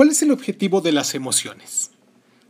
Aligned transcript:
¿Cuál 0.00 0.12
es 0.12 0.22
el 0.22 0.30
objetivo 0.30 0.80
de 0.80 0.92
las 0.92 1.14
emociones? 1.14 1.90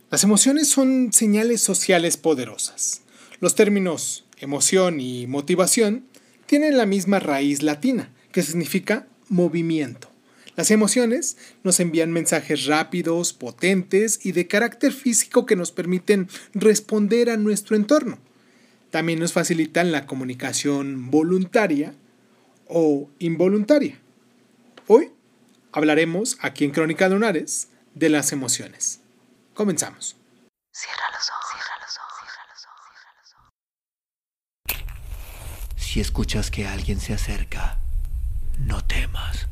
Las 0.09 0.23
emociones 0.23 0.69
son 0.69 1.11
señales 1.11 1.59
sociales 1.59 2.15
poderosas. 2.15 3.01
Los 3.41 3.55
términos 3.55 4.23
emoción 4.37 5.01
y 5.01 5.27
motivación 5.27 6.05
tienen 6.45 6.77
la 6.77 6.85
misma 6.85 7.19
raíz 7.19 7.61
latina, 7.61 8.09
que 8.31 8.41
significa 8.41 9.05
movimiento. 9.27 10.09
Las 10.55 10.71
emociones 10.71 11.35
nos 11.65 11.81
envían 11.81 12.13
mensajes 12.13 12.67
rápidos, 12.67 13.33
potentes 13.33 14.25
y 14.25 14.31
de 14.31 14.47
carácter 14.47 14.93
físico 14.93 15.45
que 15.45 15.57
nos 15.57 15.73
permiten 15.73 16.29
responder 16.53 17.29
a 17.29 17.35
nuestro 17.35 17.75
entorno. 17.75 18.17
También 18.91 19.19
nos 19.19 19.33
facilitan 19.33 19.91
la 19.91 20.05
comunicación 20.05 21.11
voluntaria 21.11 21.95
o 22.69 23.09
involuntaria. 23.19 23.99
Hoy 24.87 25.09
hablaremos 25.71 26.37
aquí 26.41 26.65
en 26.65 26.71
Crónica 26.71 27.07
Lunares 27.09 27.69
de 27.93 28.09
las 28.09 28.31
emociones. 28.31 29.01
Comenzamos. 29.53 30.17
Cierra 30.71 31.09
los 31.11 31.29
ojos, 31.29 31.45
cierra 31.51 31.75
los 31.81 31.97
ojos, 31.97 32.13
cierra 32.21 32.45
los 32.53 32.65
ojos, 32.65 32.85
cierra 32.99 33.21
los 33.21 33.33
ojos. 34.75 35.83
Si 35.83 35.99
escuchas 35.99 36.51
que 36.51 36.67
alguien 36.67 36.99
se 36.99 37.13
acerca, 37.13 37.79
no 38.59 38.83
temas. 38.85 39.47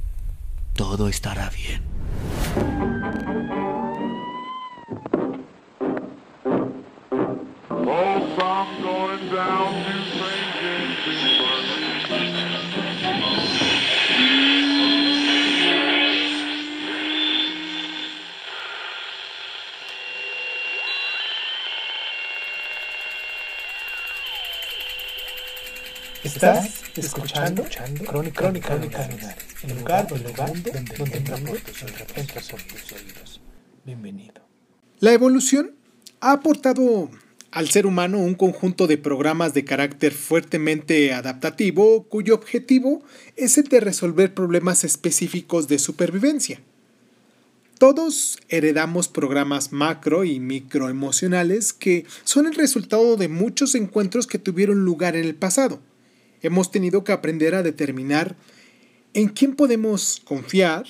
Todo 0.75 1.09
estará 1.09 1.49
bien. 1.49 1.83
Estás 26.23 26.81
escuchando, 26.97 27.63
Crónica, 27.63 28.41
Crónica, 28.41 28.75
Crónica 28.75 29.37
el 29.63 29.77
lugar, 29.77 30.07
el 30.11 30.23
lugar 30.23 30.51
donde, 30.51 30.71
donde, 30.71 31.19
donde 31.19 31.61
tus 31.63 32.91
oídos. 32.91 33.41
Bienvenido. 33.85 34.33
La 34.99 35.13
evolución 35.13 35.71
ha 36.19 36.33
aportado 36.33 37.09
al 37.51 37.69
ser 37.69 37.85
humano 37.85 38.19
un 38.19 38.35
conjunto 38.35 38.85
de 38.85 38.97
programas 38.97 39.53
de 39.53 39.63
carácter 39.63 40.11
fuertemente 40.11 41.13
adaptativo 41.13 42.03
cuyo 42.03 42.35
objetivo 42.35 43.01
es 43.37 43.57
el 43.57 43.69
de 43.69 43.79
resolver 43.79 44.33
problemas 44.33 44.83
específicos 44.83 45.69
de 45.69 45.79
supervivencia. 45.79 46.59
Todos 47.77 48.39
heredamos 48.49 49.07
programas 49.07 49.71
macro 49.71 50.25
y 50.25 50.41
microemocionales 50.41 51.71
que 51.71 52.05
son 52.25 52.45
el 52.45 52.55
resultado 52.55 53.15
de 53.15 53.29
muchos 53.29 53.73
encuentros 53.73 54.27
que 54.27 54.37
tuvieron 54.37 54.83
lugar 54.83 55.15
en 55.15 55.23
el 55.23 55.35
pasado 55.35 55.79
hemos 56.41 56.71
tenido 56.71 57.03
que 57.03 57.11
aprender 57.11 57.55
a 57.55 57.63
determinar 57.63 58.35
en 59.13 59.29
quién 59.29 59.55
podemos 59.55 60.21
confiar, 60.23 60.85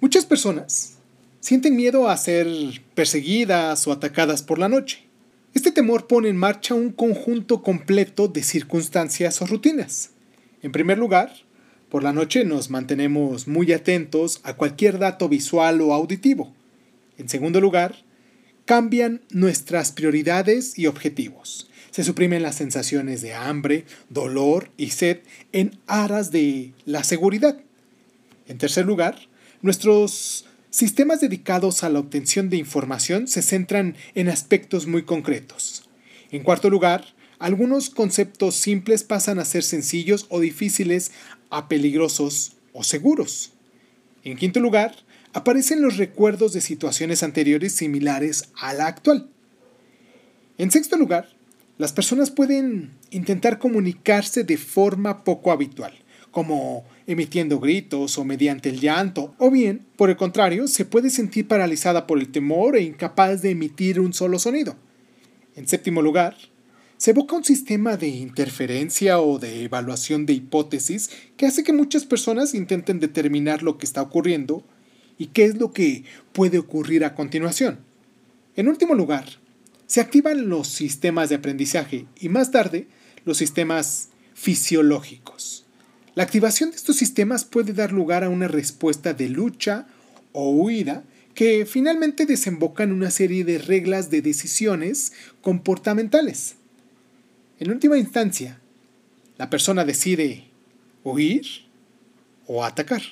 Muchas 0.00 0.26
personas 0.26 0.98
sienten 1.40 1.76
miedo 1.76 2.08
a 2.08 2.16
ser 2.16 2.46
perseguidas 2.94 3.86
o 3.86 3.92
atacadas 3.92 4.42
por 4.42 4.58
la 4.58 4.68
noche. 4.68 5.08
Este 5.54 5.72
temor 5.72 6.06
pone 6.06 6.28
en 6.28 6.36
marcha 6.36 6.74
un 6.74 6.90
conjunto 6.90 7.62
completo 7.62 8.28
de 8.28 8.42
circunstancias 8.42 9.40
o 9.40 9.46
rutinas. 9.46 10.10
En 10.62 10.72
primer 10.72 10.98
lugar, 10.98 11.32
por 11.90 12.02
la 12.02 12.12
noche 12.12 12.44
nos 12.44 12.70
mantenemos 12.70 13.48
muy 13.48 13.72
atentos 13.72 14.40
a 14.42 14.54
cualquier 14.54 14.98
dato 14.98 15.28
visual 15.28 15.80
o 15.80 15.94
auditivo. 15.94 16.52
En 17.16 17.28
segundo 17.28 17.60
lugar, 17.60 17.96
cambian 18.64 19.22
nuestras 19.30 19.92
prioridades 19.92 20.78
y 20.78 20.86
objetivos. 20.86 21.70
Se 21.90 22.04
suprimen 22.04 22.42
las 22.42 22.56
sensaciones 22.56 23.22
de 23.22 23.32
hambre, 23.32 23.86
dolor 24.10 24.70
y 24.76 24.90
sed 24.90 25.20
en 25.52 25.78
aras 25.86 26.30
de 26.30 26.72
la 26.84 27.02
seguridad. 27.04 27.58
En 28.46 28.58
tercer 28.58 28.84
lugar, 28.84 29.18
nuestros 29.62 30.44
sistemas 30.70 31.20
dedicados 31.20 31.82
a 31.82 31.88
la 31.88 31.98
obtención 31.98 32.50
de 32.50 32.58
información 32.58 33.26
se 33.26 33.40
centran 33.40 33.96
en 34.14 34.28
aspectos 34.28 34.86
muy 34.86 35.04
concretos. 35.04 35.88
En 36.30 36.42
cuarto 36.42 36.68
lugar, 36.68 37.06
algunos 37.38 37.88
conceptos 37.88 38.56
simples 38.56 39.04
pasan 39.04 39.38
a 39.38 39.44
ser 39.44 39.62
sencillos 39.62 40.26
o 40.28 40.40
difíciles 40.40 41.12
a 41.50 41.68
peligrosos 41.68 42.52
o 42.72 42.82
seguros. 42.84 43.52
En 44.24 44.36
quinto 44.36 44.60
lugar, 44.60 44.94
aparecen 45.32 45.82
los 45.82 45.96
recuerdos 45.96 46.52
de 46.52 46.60
situaciones 46.60 47.22
anteriores 47.22 47.74
similares 47.74 48.50
a 48.60 48.74
la 48.74 48.86
actual. 48.86 49.28
En 50.58 50.70
sexto 50.70 50.96
lugar, 50.96 51.28
las 51.78 51.92
personas 51.92 52.30
pueden 52.30 52.90
intentar 53.10 53.58
comunicarse 53.58 54.42
de 54.42 54.56
forma 54.56 55.22
poco 55.22 55.52
habitual, 55.52 55.94
como 56.32 56.84
emitiendo 57.06 57.60
gritos 57.60 58.18
o 58.18 58.24
mediante 58.24 58.68
el 58.68 58.80
llanto, 58.80 59.34
o 59.38 59.50
bien, 59.50 59.86
por 59.96 60.10
el 60.10 60.16
contrario, 60.16 60.66
se 60.66 60.84
puede 60.84 61.10
sentir 61.10 61.46
paralizada 61.46 62.06
por 62.06 62.18
el 62.18 62.32
temor 62.32 62.76
e 62.76 62.82
incapaz 62.82 63.42
de 63.42 63.50
emitir 63.50 64.00
un 64.00 64.12
solo 64.12 64.38
sonido. 64.38 64.76
En 65.54 65.68
séptimo 65.68 66.02
lugar, 66.02 66.36
se 66.98 67.12
evoca 67.12 67.36
un 67.36 67.44
sistema 67.44 67.96
de 67.96 68.08
interferencia 68.08 69.20
o 69.20 69.38
de 69.38 69.62
evaluación 69.62 70.26
de 70.26 70.32
hipótesis 70.32 71.10
que 71.36 71.46
hace 71.46 71.62
que 71.62 71.72
muchas 71.72 72.04
personas 72.04 72.54
intenten 72.54 72.98
determinar 72.98 73.62
lo 73.62 73.78
que 73.78 73.86
está 73.86 74.02
ocurriendo 74.02 74.64
y 75.16 75.26
qué 75.28 75.44
es 75.44 75.56
lo 75.56 75.72
que 75.72 76.04
puede 76.32 76.58
ocurrir 76.58 77.04
a 77.04 77.14
continuación. 77.14 77.78
En 78.56 78.66
último 78.66 78.96
lugar, 78.96 79.24
se 79.86 80.00
activan 80.00 80.48
los 80.48 80.66
sistemas 80.66 81.28
de 81.28 81.36
aprendizaje 81.36 82.06
y 82.18 82.28
más 82.28 82.50
tarde 82.50 82.88
los 83.24 83.38
sistemas 83.38 84.08
fisiológicos. 84.34 85.66
La 86.16 86.24
activación 86.24 86.70
de 86.70 86.76
estos 86.76 86.96
sistemas 86.96 87.44
puede 87.44 87.72
dar 87.72 87.92
lugar 87.92 88.24
a 88.24 88.28
una 88.28 88.48
respuesta 88.48 89.14
de 89.14 89.28
lucha 89.28 89.86
o 90.32 90.50
huida 90.50 91.04
que 91.34 91.64
finalmente 91.64 92.26
desemboca 92.26 92.82
en 92.82 92.90
una 92.90 93.12
serie 93.12 93.44
de 93.44 93.58
reglas 93.58 94.10
de 94.10 94.20
decisiones 94.20 95.12
comportamentales. 95.40 96.57
En 97.60 97.72
última 97.72 97.98
instancia, 97.98 98.60
la 99.36 99.50
persona 99.50 99.84
decide 99.84 100.44
huir 101.02 101.44
o 102.46 102.64
atacar. 102.64 103.02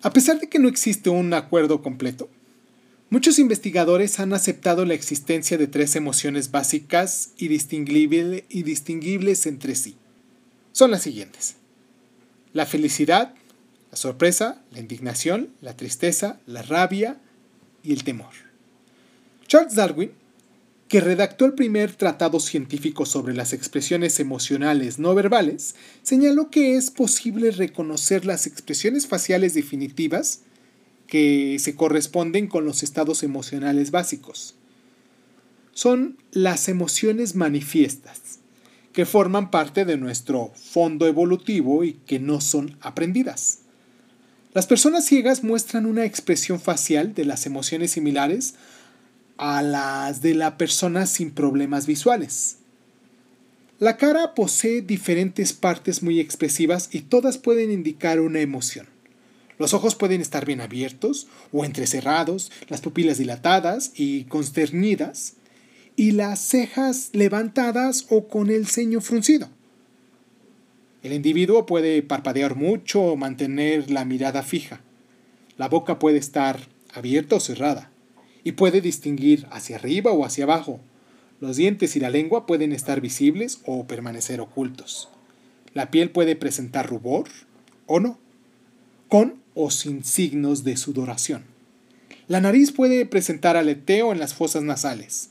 A 0.00 0.10
pesar 0.14 0.40
de 0.40 0.48
que 0.48 0.58
no 0.58 0.68
existe 0.68 1.10
un 1.10 1.34
acuerdo 1.34 1.82
completo, 1.82 2.30
muchos 3.10 3.38
investigadores 3.38 4.18
han 4.18 4.32
aceptado 4.32 4.86
la 4.86 4.94
existencia 4.94 5.58
de 5.58 5.66
tres 5.66 5.94
emociones 5.94 6.50
básicas 6.50 7.34
y, 7.36 7.48
distinguibles 7.48 9.44
entre 9.46 9.74
sí. 9.74 9.96
Son 10.72 10.90
las 10.90 11.02
siguientes. 11.02 11.56
La 12.54 12.64
felicidad, 12.64 13.34
la 13.92 13.98
sorpresa, 13.98 14.62
la 14.72 14.80
indignación, 14.80 15.50
la 15.60 15.76
tristeza, 15.76 16.40
la 16.46 16.62
rabia 16.62 17.20
y 17.82 17.92
el 17.92 18.04
temor. 18.04 18.32
Charles 19.46 19.74
Darwin, 19.74 20.12
que 20.88 21.00
redactó 21.00 21.44
el 21.44 21.52
primer 21.52 21.94
tratado 21.94 22.40
científico 22.40 23.04
sobre 23.04 23.34
las 23.34 23.52
expresiones 23.52 24.18
emocionales 24.18 24.98
no 24.98 25.14
verbales, 25.14 25.74
señaló 26.02 26.48
que 26.48 26.76
es 26.76 26.90
posible 26.90 27.50
reconocer 27.50 28.24
las 28.24 28.46
expresiones 28.46 29.06
faciales 29.06 29.52
definitivas 29.52 30.40
que 31.06 31.58
se 31.58 31.76
corresponden 31.76 32.46
con 32.46 32.64
los 32.64 32.82
estados 32.82 33.22
emocionales 33.22 33.90
básicos. 33.90 34.54
Son 35.74 36.16
las 36.30 36.70
emociones 36.70 37.34
manifiestas, 37.34 38.38
que 38.94 39.04
forman 39.04 39.50
parte 39.50 39.84
de 39.84 39.98
nuestro 39.98 40.50
fondo 40.54 41.06
evolutivo 41.06 41.84
y 41.84 41.94
que 42.06 42.18
no 42.18 42.40
son 42.40 42.78
aprendidas. 42.80 43.61
Las 44.54 44.66
personas 44.66 45.06
ciegas 45.06 45.42
muestran 45.42 45.86
una 45.86 46.04
expresión 46.04 46.60
facial 46.60 47.14
de 47.14 47.24
las 47.24 47.46
emociones 47.46 47.92
similares 47.92 48.54
a 49.38 49.62
las 49.62 50.20
de 50.20 50.34
la 50.34 50.58
persona 50.58 51.06
sin 51.06 51.30
problemas 51.30 51.86
visuales. 51.86 52.58
La 53.78 53.96
cara 53.96 54.34
posee 54.34 54.82
diferentes 54.82 55.54
partes 55.54 56.02
muy 56.02 56.20
expresivas 56.20 56.90
y 56.92 57.00
todas 57.00 57.38
pueden 57.38 57.72
indicar 57.72 58.20
una 58.20 58.40
emoción. 58.40 58.86
Los 59.58 59.72
ojos 59.72 59.94
pueden 59.94 60.20
estar 60.20 60.44
bien 60.44 60.60
abiertos 60.60 61.28
o 61.50 61.64
entrecerrados, 61.64 62.52
las 62.68 62.82
pupilas 62.82 63.16
dilatadas 63.16 63.92
y 63.94 64.24
consternidas, 64.24 65.34
y 65.96 66.10
las 66.10 66.40
cejas 66.40 67.08
levantadas 67.12 68.06
o 68.10 68.28
con 68.28 68.50
el 68.50 68.66
ceño 68.66 69.00
fruncido. 69.00 69.48
El 71.02 71.12
individuo 71.12 71.66
puede 71.66 72.02
parpadear 72.02 72.54
mucho 72.54 73.02
o 73.02 73.16
mantener 73.16 73.90
la 73.90 74.04
mirada 74.04 74.42
fija. 74.42 74.80
La 75.58 75.68
boca 75.68 75.98
puede 75.98 76.18
estar 76.18 76.60
abierta 76.94 77.36
o 77.36 77.40
cerrada 77.40 77.90
y 78.44 78.52
puede 78.52 78.80
distinguir 78.80 79.46
hacia 79.50 79.76
arriba 79.76 80.12
o 80.12 80.24
hacia 80.24 80.44
abajo. 80.44 80.80
Los 81.40 81.56
dientes 81.56 81.96
y 81.96 82.00
la 82.00 82.10
lengua 82.10 82.46
pueden 82.46 82.72
estar 82.72 83.00
visibles 83.00 83.60
o 83.66 83.86
permanecer 83.86 84.40
ocultos. 84.40 85.08
La 85.74 85.90
piel 85.90 86.10
puede 86.10 86.36
presentar 86.36 86.88
rubor 86.88 87.28
o 87.86 87.98
no, 87.98 88.18
con 89.08 89.42
o 89.54 89.70
sin 89.70 90.04
signos 90.04 90.62
de 90.62 90.76
sudoración. 90.76 91.44
La 92.28 92.40
nariz 92.40 92.70
puede 92.70 93.06
presentar 93.06 93.56
aleteo 93.56 94.12
en 94.12 94.20
las 94.20 94.34
fosas 94.34 94.62
nasales. 94.62 95.30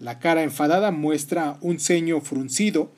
La 0.00 0.18
cara 0.18 0.42
enfadada 0.42 0.90
muestra 0.90 1.58
un 1.60 1.78
ceño 1.78 2.20
fruncido 2.20 2.90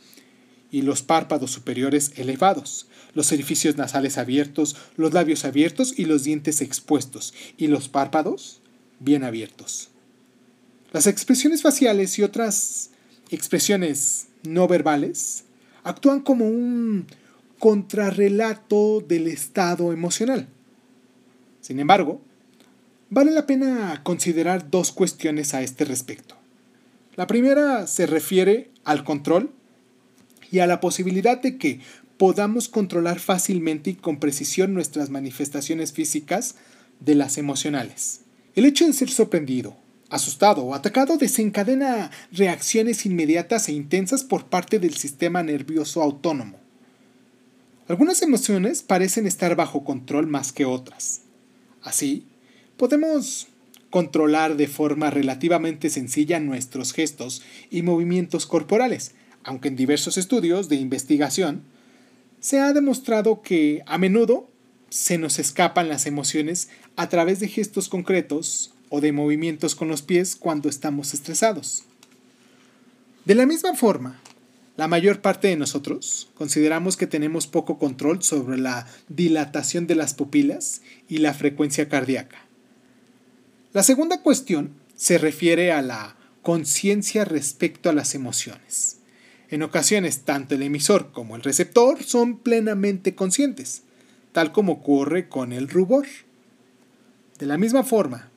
y 0.73 0.83
los 0.83 1.03
párpados 1.03 1.53
superiores 1.53 2.13
elevados, 2.17 2.89
los 3.15 3.31
orificios 3.31 3.77
nasales 3.77 4.19
abiertos, 4.19 4.75
los 4.97 5.13
labios 5.13 5.45
abiertos 5.45 5.97
y 5.97 6.07
los 6.07 6.25
dientes 6.25 6.63
expuestos, 6.63 7.35
y 7.59 7.69
los 7.69 7.89
párpados 7.89 8.61
bien 8.99 9.23
abiertos. 9.23 9.91
Las 10.91 11.07
expresiones 11.07 11.63
faciales 11.63 12.19
y 12.19 12.23
otras 12.23 12.91
expresiones 13.31 14.29
no 14.43 14.67
verbales 14.67 15.45
actúan 15.85 16.21
como 16.21 16.47
un 16.49 17.07
contrarrelato 17.59 19.05
del 19.07 19.29
estado 19.29 19.93
emocional. 19.93 20.49
Sin 21.61 21.81
embargo, 21.81 22.21
vale 23.11 23.31
la 23.31 23.47
pena 23.47 24.01
considerar 24.03 24.71
dos 24.71 24.91
cuestiones 24.91 25.55
a 25.55 25.63
este 25.63 25.85
respecto. 25.85 26.35
La 27.15 27.27
primera 27.27 27.87
se 27.87 28.07
refiere 28.07 28.71
al 28.85 29.05
control 29.05 29.53
y 30.53 30.61
a 30.61 30.69
la 30.69 30.79
posibilidad 30.79 31.41
de 31.41 31.57
que 31.57 31.81
podamos 32.19 32.69
controlar 32.69 33.19
fácilmente 33.19 33.91
y 33.91 33.95
con 33.95 34.21
precisión 34.21 34.75
nuestras 34.75 35.11
manifestaciones 35.11 35.93
físicas 35.93 36.55
de 37.01 37.17
las 37.17 37.39
emocionales. 37.39 38.21
El 38.55 38.67
hecho 38.67 38.87
de 38.87 38.93
ser 38.93 39.11
sorprendido, 39.11 39.77
asustado 40.11 40.63
o 40.63 40.75
atacado 40.75 41.17
desencadena 41.17 42.11
reacciones 42.31 43.07
inmediatas 43.07 43.69
e 43.69 43.73
intensas 43.73 44.23
por 44.23 44.45
parte 44.45 44.79
del 44.79 44.95
sistema 44.95 45.43
nervioso 45.43 46.03
autónomo. 46.03 46.59
Algunas 47.89 48.23
emociones 48.23 48.83
parecen 48.83 49.27
estar 49.27 49.57
bajo 49.57 49.85
control 49.85 50.27
más 50.27 50.53
que 50.53 50.67
otras. 50.67 51.23
Así, 51.83 52.27
podemos 52.77 53.49
controlar 53.91 54.57
de 54.57 54.69
forma 54.69 55.11
relativamente 55.11 55.91
sencilla 55.91 56.41
nuestros 56.41 56.93
gestos 56.93 57.43
y 57.71 57.83
movimientos 57.83 58.47
corporales, 58.47 59.15
aunque 59.45 59.69
en 59.69 59.77
diversos 59.77 60.19
estudios 60.19 60.69
de 60.69 60.77
investigación 60.77 61.63
se 62.41 62.61
ha 62.61 62.73
demostrado 62.73 63.43
que 63.43 63.83
a 63.87 63.99
menudo 63.99 64.49
se 64.91 65.17
nos 65.17 65.39
escapan 65.39 65.89
las 65.89 66.07
emociones 66.07 66.69
a 66.97 67.09
través 67.09 67.41
de 67.41 67.49
gestos 67.49 67.89
concretos 67.89 68.75
o 68.91 69.01
de 69.01 69.13
movimientos 69.13 69.75
con 69.75 69.89
los 69.89 70.03
pies 70.03 70.37
cuando 70.37 70.69
estamos 70.69 71.15
estresados. 71.15 71.85
De 73.25 73.35
la 73.35 73.47
misma 73.47 73.75
forma, 73.75 74.21
la 74.77 74.89
mayor 74.89 75.21
parte 75.21 75.49
de 75.49 75.57
nosotros 75.57 76.29
consideramos 76.35 76.97
que 76.97 77.07
tenemos 77.07 77.47
poco 77.47 77.79
control 77.79 78.23
sobre 78.23 78.59
la 78.59 78.87
dilatación 79.09 79.87
de 79.87 79.95
las 79.95 80.15
pupilas 80.15 80.83
y 81.09 81.19
la 81.19 81.33
frecuencia 81.33 81.89
cardíaca. 81.89 82.39
La 83.73 83.83
segunda 83.83 84.23
cuestión 84.23 84.75
se 84.97 85.19
refiere 85.19 85.73
a 85.73 85.83
la 85.83 86.17
conciencia 86.43 87.25
respecto 87.25 87.89
a 87.89 87.93
las 87.93 88.15
emociones. 88.15 88.99
En 89.53 89.63
ocasiones, 89.63 90.23
tanto 90.23 90.55
el 90.55 90.63
emisor 90.63 91.13
como 91.13 91.37
el 91.37 91.43
receptor 91.43 92.03
son 92.03 92.39
plenamente 92.39 93.15
conscientes, 93.15 93.83
tal 94.33 94.51
como 94.51 94.73
ocurre 94.73 95.29
con 95.29 95.53
el 95.53 95.69
rubor. 95.69 96.07
De 97.39 97.45
la 97.45 97.59
misma 97.59 97.85
forma, 97.85 98.31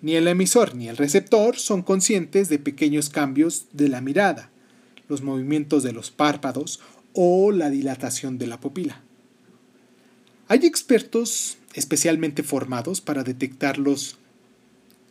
ni 0.00 0.14
el 0.14 0.28
emisor 0.28 0.76
ni 0.76 0.88
el 0.88 0.96
receptor 0.96 1.56
son 1.56 1.82
conscientes 1.82 2.48
de 2.48 2.60
pequeños 2.60 3.10
cambios 3.10 3.66
de 3.72 3.88
la 3.88 4.00
mirada, 4.00 4.48
los 5.08 5.22
movimientos 5.22 5.82
de 5.82 5.92
los 5.92 6.12
párpados 6.12 6.78
o 7.14 7.50
la 7.50 7.68
dilatación 7.68 8.38
de 8.38 8.46
la 8.46 8.60
pupila. 8.60 9.02
Hay 10.46 10.60
expertos 10.66 11.58
especialmente 11.74 12.44
formados 12.44 13.00
para 13.00 13.24
detectar 13.24 13.76
los 13.76 14.18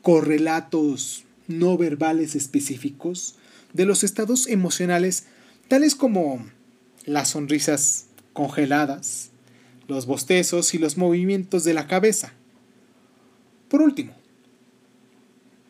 correlatos 0.04 1.26
no 1.50 1.78
verbales 1.78 2.36
específicos 2.36 3.36
de 3.74 3.84
los 3.84 4.06
estados 4.06 4.48
emocionales 4.48 5.26
tales 5.70 5.94
como 5.94 6.44
las 7.06 7.30
sonrisas 7.30 8.08
congeladas, 8.34 9.30
los 9.88 10.08
bostezos 10.08 10.74
y 10.74 10.80
los 10.80 10.98
movimientos 10.98 11.64
de 11.64 11.76
la 11.76 11.88
cabeza. 11.88 12.34
Por 13.70 13.84
último, 13.84 14.14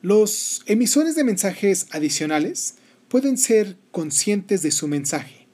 los 0.01 0.63
emisores 0.68 1.15
de 1.15 1.25
mensajes 1.25 1.88
adicionales 1.91 2.75
pueden 3.10 3.38
ser 3.38 3.75
conscientes 3.91 4.62
de 4.62 4.72
su 4.72 4.88
mensaje, 4.88 5.48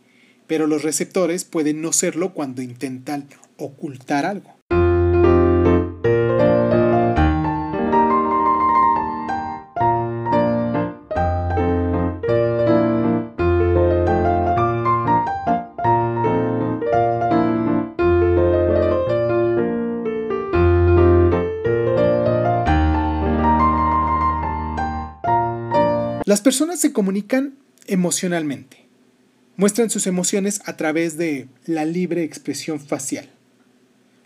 pero 0.45 0.67
los 0.67 0.83
receptores 0.83 1.43
pueden 1.43 1.81
no 1.81 1.91
serlo 1.91 2.35
cuando 2.35 2.61
intentan 2.61 3.27
ocultar 3.57 4.25
algo. 4.25 4.54
Las 26.35 26.41
personas 26.41 26.81
se 26.81 26.91
comunican 26.91 27.55
emocionalmente. 27.87 28.87
Muestran 29.55 29.89
sus 29.89 30.05
emociones 30.05 30.59
a 30.65 30.75
través 30.75 31.15
de 31.15 31.47
la 31.65 31.85
libre 31.85 32.25
expresión 32.25 32.81
facial, 32.81 33.29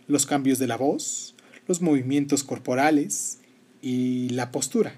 los 0.07 0.25
cambios 0.25 0.57
de 0.57 0.65
la 0.65 0.75
voz, 0.75 1.35
los 1.67 1.83
movimientos 1.83 2.43
corporales 2.43 3.37
y 3.83 4.29
la 4.29 4.51
postura. 4.51 4.95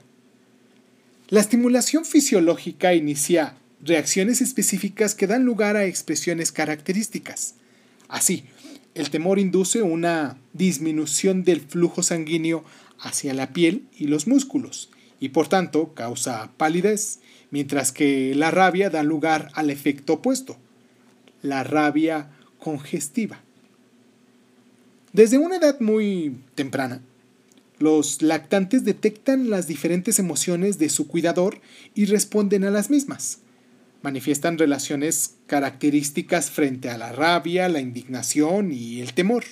La 1.28 1.42
estimulación 1.42 2.06
fisiológica 2.06 2.94
inicia 2.94 3.58
reacciones 3.84 4.40
específicas 4.40 5.14
que 5.14 5.28
dan 5.28 5.44
lugar 5.44 5.76
a 5.76 5.84
expresiones 5.84 6.54
características. 6.54 7.56
Así, 8.08 8.46
el 8.96 9.10
temor 9.10 9.38
induce 9.38 9.82
una 9.82 10.38
disminución 10.54 11.44
del 11.44 11.60
flujo 11.60 12.04
sanguíneo 12.04 12.64
hacia 13.02 13.34
la 13.34 13.52
piel 13.52 13.84
y 13.98 14.08
los 14.08 14.28
músculos, 14.28 14.92
y 15.22 15.30
por 15.30 15.48
tanto 15.48 15.94
causa 15.94 16.52
palidez, 16.58 17.20
mientras 17.52 17.94
que 17.94 18.36
la 18.36 18.52
rabia 18.52 18.90
da 18.90 19.04
lugar 19.04 19.50
al 19.54 19.70
efecto 19.70 20.14
opuesto, 20.14 20.58
la 21.44 21.64
rabia 21.64 22.32
congestiva. 22.60 23.40
Desde 25.14 25.38
una 25.38 25.58
edad 25.58 25.80
muy 25.80 26.38
temprana, 26.56 27.02
los 27.78 28.22
lactantes 28.22 28.84
detectan 28.84 29.50
las 29.50 29.68
diferentes 29.68 30.18
emociones 30.20 30.80
de 30.80 30.90
su 30.90 31.08
cuidador 31.08 31.62
y 31.94 32.06
responden 32.06 32.64
a 32.64 32.72
las 32.72 32.90
mismas. 32.90 33.40
Manifiestan 34.02 34.58
relaciones 34.58 35.36
características 35.46 36.50
frente 36.50 36.90
a 36.90 36.98
la 36.98 37.12
rabia, 37.12 37.70
la 37.70 37.80
indignación 37.80 38.72
y 38.72 39.02
el 39.02 39.14
temor. 39.14 39.44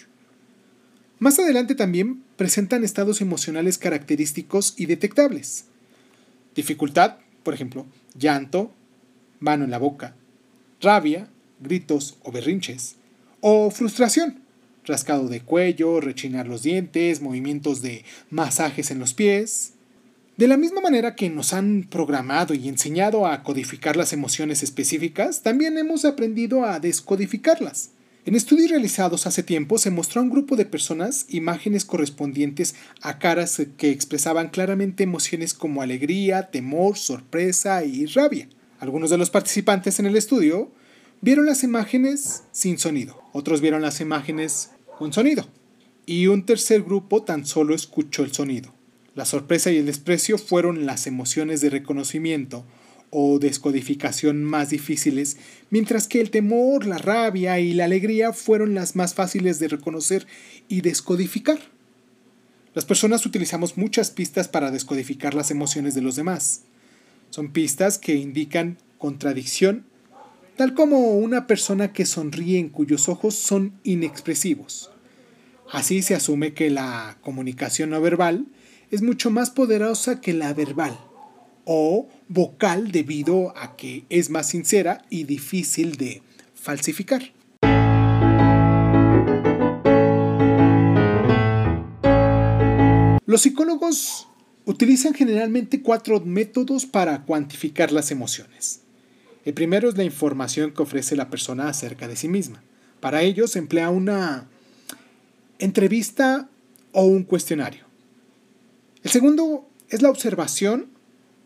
Más 1.19 1.37
adelante 1.37 1.75
también 1.75 2.23
presentan 2.39 2.85
estados 2.85 3.19
emocionales 3.19 3.77
característicos 3.77 4.73
y 4.77 4.85
detectables. 4.85 5.65
Dificultad, 6.55 7.17
por 7.43 7.53
ejemplo, 7.53 7.85
llanto, 8.17 8.71
mano 9.41 9.65
en 9.65 9.71
la 9.71 9.77
boca, 9.77 10.15
rabia, 10.79 11.27
gritos 11.59 12.17
o 12.23 12.31
berrinches, 12.31 12.95
o 13.41 13.69
frustración, 13.71 14.39
rascado 14.85 15.27
de 15.27 15.41
cuello, 15.41 15.99
rechinar 15.99 16.47
los 16.47 16.63
dientes, 16.63 17.21
movimientos 17.21 17.81
de 17.81 18.05
masajes 18.29 18.89
en 18.89 18.99
los 18.99 19.13
pies. 19.13 19.73
De 20.37 20.47
la 20.47 20.55
misma 20.55 20.79
manera 20.79 21.15
que 21.15 21.29
nos 21.29 21.51
han 21.51 21.89
programado 21.89 22.53
y 22.53 22.69
enseñado 22.69 23.27
a 23.27 23.43
codificar 23.43 23.97
las 23.97 24.13
emociones 24.13 24.63
específicas, 24.63 25.43
también 25.43 25.77
hemos 25.77 26.05
aprendido 26.05 26.63
a 26.63 26.79
descodificarlas. 26.79 27.89
En 28.25 28.35
estudios 28.35 28.69
realizados 28.69 29.25
hace 29.27 29.43
tiempo 29.43 29.77
se 29.77 29.91
mostró 29.91 30.19
a 30.19 30.23
un 30.23 30.29
grupo 30.29 30.57
de 30.57 30.65
personas 30.65 31.25
imágenes 31.29 31.85
correspondientes 31.85 32.75
a 33.01 33.17
caras 33.17 33.61
que 33.77 33.91
expresaban 33.91 34.49
claramente 34.49 35.03
emociones 35.03 35.53
como 35.53 35.81
alegría, 35.81 36.51
temor, 36.51 36.97
sorpresa 36.97 37.83
y 37.85 38.05
rabia. 38.07 38.49
Algunos 38.79 39.09
de 39.09 39.17
los 39.17 39.29
participantes 39.29 39.99
en 39.99 40.05
el 40.05 40.17
estudio 40.17 40.69
vieron 41.21 41.45
las 41.45 41.63
imágenes 41.63 42.43
sin 42.51 42.77
sonido, 42.77 43.21
otros 43.31 43.61
vieron 43.61 43.81
las 43.81 44.01
imágenes 44.01 44.71
con 44.97 45.13
sonido, 45.13 45.47
y 46.05 46.27
un 46.27 46.45
tercer 46.45 46.83
grupo 46.83 47.23
tan 47.23 47.45
solo 47.45 47.73
escuchó 47.73 48.23
el 48.23 48.33
sonido. 48.33 48.73
La 49.15 49.25
sorpresa 49.25 49.71
y 49.71 49.77
el 49.77 49.85
desprecio 49.85 50.37
fueron 50.37 50.85
las 50.85 51.07
emociones 51.07 51.61
de 51.61 51.69
reconocimiento 51.69 52.65
o 53.11 53.39
descodificación 53.39 54.43
más 54.43 54.69
difíciles, 54.69 55.37
mientras 55.69 56.07
que 56.07 56.21
el 56.21 56.29
temor, 56.29 56.85
la 56.85 56.97
rabia 56.97 57.59
y 57.59 57.73
la 57.73 57.85
alegría 57.85 58.33
fueron 58.33 58.75
las 58.75 58.95
más 58.95 59.13
fáciles 59.13 59.59
de 59.59 59.67
reconocer 59.67 60.27
y 60.67 60.81
descodificar. 60.81 61.59
Las 62.73 62.85
personas 62.85 63.25
utilizamos 63.25 63.77
muchas 63.77 64.11
pistas 64.11 64.47
para 64.47 64.71
descodificar 64.71 65.33
las 65.33 65.51
emociones 65.51 65.95
de 65.95 66.01
los 66.01 66.15
demás. 66.15 66.61
Son 67.29 67.51
pistas 67.51 67.97
que 67.97 68.15
indican 68.15 68.77
contradicción, 68.97 69.85
tal 70.55 70.73
como 70.73 71.17
una 71.17 71.47
persona 71.47 71.93
que 71.93 72.05
sonríe 72.05 72.59
en 72.59 72.69
cuyos 72.69 73.09
ojos 73.09 73.35
son 73.35 73.73
inexpresivos. 73.83 74.91
Así 75.71 76.01
se 76.01 76.15
asume 76.15 76.53
que 76.53 76.69
la 76.69 77.17
comunicación 77.21 77.91
no 77.91 78.01
verbal 78.01 78.45
es 78.91 79.01
mucho 79.01 79.29
más 79.29 79.51
poderosa 79.51 80.19
que 80.19 80.33
la 80.33 80.53
verbal 80.53 80.99
o 81.65 82.07
vocal 82.29 82.91
debido 82.91 83.57
a 83.57 83.75
que 83.75 84.05
es 84.09 84.29
más 84.29 84.47
sincera 84.47 85.03
y 85.09 85.23
difícil 85.25 85.97
de 85.97 86.21
falsificar. 86.53 87.33
Los 93.25 93.41
psicólogos 93.41 94.27
utilizan 94.65 95.13
generalmente 95.13 95.81
cuatro 95.81 96.19
métodos 96.21 96.85
para 96.85 97.25
cuantificar 97.25 97.91
las 97.91 98.11
emociones. 98.11 98.81
El 99.43 99.53
primero 99.55 99.89
es 99.89 99.97
la 99.97 100.03
información 100.03 100.71
que 100.71 100.83
ofrece 100.83 101.15
la 101.15 101.29
persona 101.29 101.67
acerca 101.67 102.07
de 102.07 102.15
sí 102.15 102.27
misma. 102.27 102.61
Para 102.99 103.23
ello 103.23 103.47
se 103.47 103.59
emplea 103.59 103.89
una 103.89 104.47
entrevista 105.57 106.47
o 106.91 107.05
un 107.05 107.23
cuestionario. 107.23 107.85
El 109.03 109.09
segundo 109.09 109.67
es 109.89 110.01
la 110.01 110.09
observación 110.09 110.98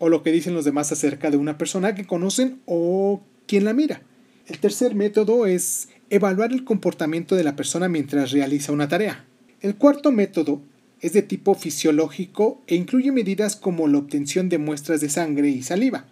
o 0.04 0.10
lo 0.10 0.22
que 0.22 0.34
dicen 0.34 0.54
los 0.54 0.66
demás 0.66 0.92
acerca 0.92 1.32
de 1.32 1.38
una 1.38 1.58
persona 1.58 1.96
que 1.96 2.06
conocen 2.06 2.60
o 2.66 3.24
quien 3.48 3.64
la 3.64 3.72
mira. 3.72 4.02
El 4.48 4.60
tercer 4.60 4.96
método 4.96 5.46
es 5.46 5.88
evaluar 6.10 6.52
el 6.52 6.66
comportamiento 6.66 7.38
de 7.38 7.46
la 7.46 7.56
persona 7.56 7.88
mientras 7.88 8.32
realiza 8.32 8.74
una 8.74 8.90
tarea. 8.90 9.26
El 9.62 9.76
cuarto 9.78 10.12
método 10.12 10.62
es 11.00 11.14
de 11.14 11.22
tipo 11.22 11.56
fisiológico 11.56 12.62
e 12.68 12.76
incluye 12.76 13.14
medidas 13.14 13.56
como 13.56 13.88
la 13.88 13.98
obtención 13.98 14.50
de 14.50 14.58
muestras 14.58 15.00
de 15.00 15.08
sangre 15.08 15.48
y 15.48 15.64
saliva, 15.64 16.06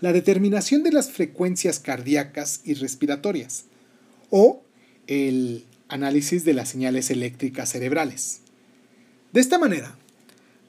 la 0.00 0.12
determinación 0.12 0.82
de 0.82 0.90
las 0.90 1.12
frecuencias 1.12 1.78
cardíacas 1.78 2.60
y 2.64 2.74
respiratorias 2.74 3.66
o 4.30 4.64
el 5.06 5.64
análisis 5.86 6.44
de 6.44 6.54
las 6.54 6.70
señales 6.70 7.12
eléctricas 7.12 7.68
cerebrales. 7.68 8.40
De 9.32 9.40
esta 9.40 9.60
manera, 9.60 9.96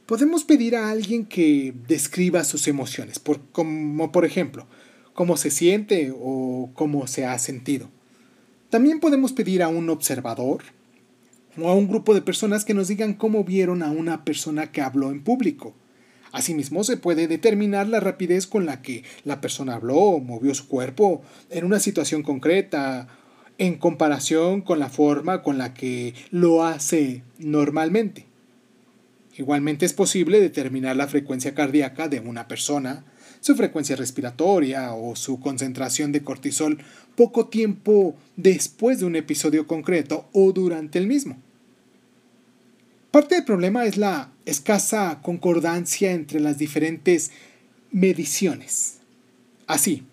podemos 0.06 0.44
pedir 0.44 0.76
a 0.76 0.90
alguien 0.90 1.26
que 1.26 1.74
describa 1.88 2.44
sus 2.44 2.68
emociones, 2.68 3.22
como 3.52 4.12
por 4.12 4.26
ejemplo, 4.26 4.68
cómo 5.14 5.38
se 5.38 5.52
siente 5.52 6.14
o 6.16 6.70
cómo 6.74 7.08
se 7.08 7.26
ha 7.26 7.38
sentido. 7.40 7.90
También 8.70 9.00
podemos 9.00 9.34
pedir 9.34 9.64
a 9.64 9.68
un 9.68 9.90
observador 9.90 10.64
o 11.58 11.70
a 11.70 11.74
un 11.74 11.88
grupo 11.88 12.14
de 12.14 12.22
personas 12.22 12.66
que 12.66 12.74
nos 12.74 12.88
digan 12.88 13.14
cómo 13.14 13.44
vieron 13.44 13.82
a 13.82 13.92
una 13.92 14.26
persona 14.26 14.72
que 14.72 14.82
habló 14.82 15.12
en 15.12 15.24
público. 15.24 15.74
Asimismo, 16.32 16.84
se 16.84 16.98
puede 16.98 17.28
determinar 17.28 17.88
la 17.88 18.02
rapidez 18.02 18.46
con 18.46 18.66
la 18.66 18.82
que 18.82 19.04
la 19.24 19.40
persona 19.40 19.76
habló 19.76 19.96
o 19.96 20.20
movió 20.20 20.54
su 20.54 20.68
cuerpo 20.68 21.22
en 21.50 21.64
una 21.64 21.80
situación 21.80 22.24
concreta 22.24 23.08
en 23.58 23.78
comparación 23.78 24.62
con 24.62 24.80
la 24.80 24.90
forma 24.90 25.42
con 25.42 25.58
la 25.58 25.74
que 25.74 26.14
lo 26.32 26.66
hace 26.66 27.24
normalmente. 27.40 28.26
Igualmente 29.38 29.86
es 29.86 29.94
posible 29.94 30.40
determinar 30.40 30.96
la 30.96 31.08
frecuencia 31.08 31.54
cardíaca 31.54 32.08
de 32.08 32.22
una 32.22 32.48
persona, 32.48 33.04
su 33.42 33.56
frecuencia 33.56 33.96
respiratoria 33.96 34.94
o 34.94 35.16
su 35.16 35.40
concentración 35.40 36.12
de 36.12 36.24
cortisol 36.24 36.78
poco 37.16 37.48
tiempo 37.48 38.16
después 38.38 39.00
de 39.00 39.06
un 39.06 39.16
episodio 39.16 39.68
concreto 39.68 40.30
o 40.32 40.54
durante 40.54 41.00
el 41.00 41.08
mismo. 41.08 41.38
Parte 43.12 43.36
del 43.36 43.46
problema 43.46 43.86
es 43.86 43.98
la 43.98 44.32
escasa 44.46 45.20
concordancia 45.22 46.12
entre 46.12 46.40
las 46.40 46.58
diferentes 46.58 47.32
mediciones. 47.92 49.00
Así, 49.68 50.04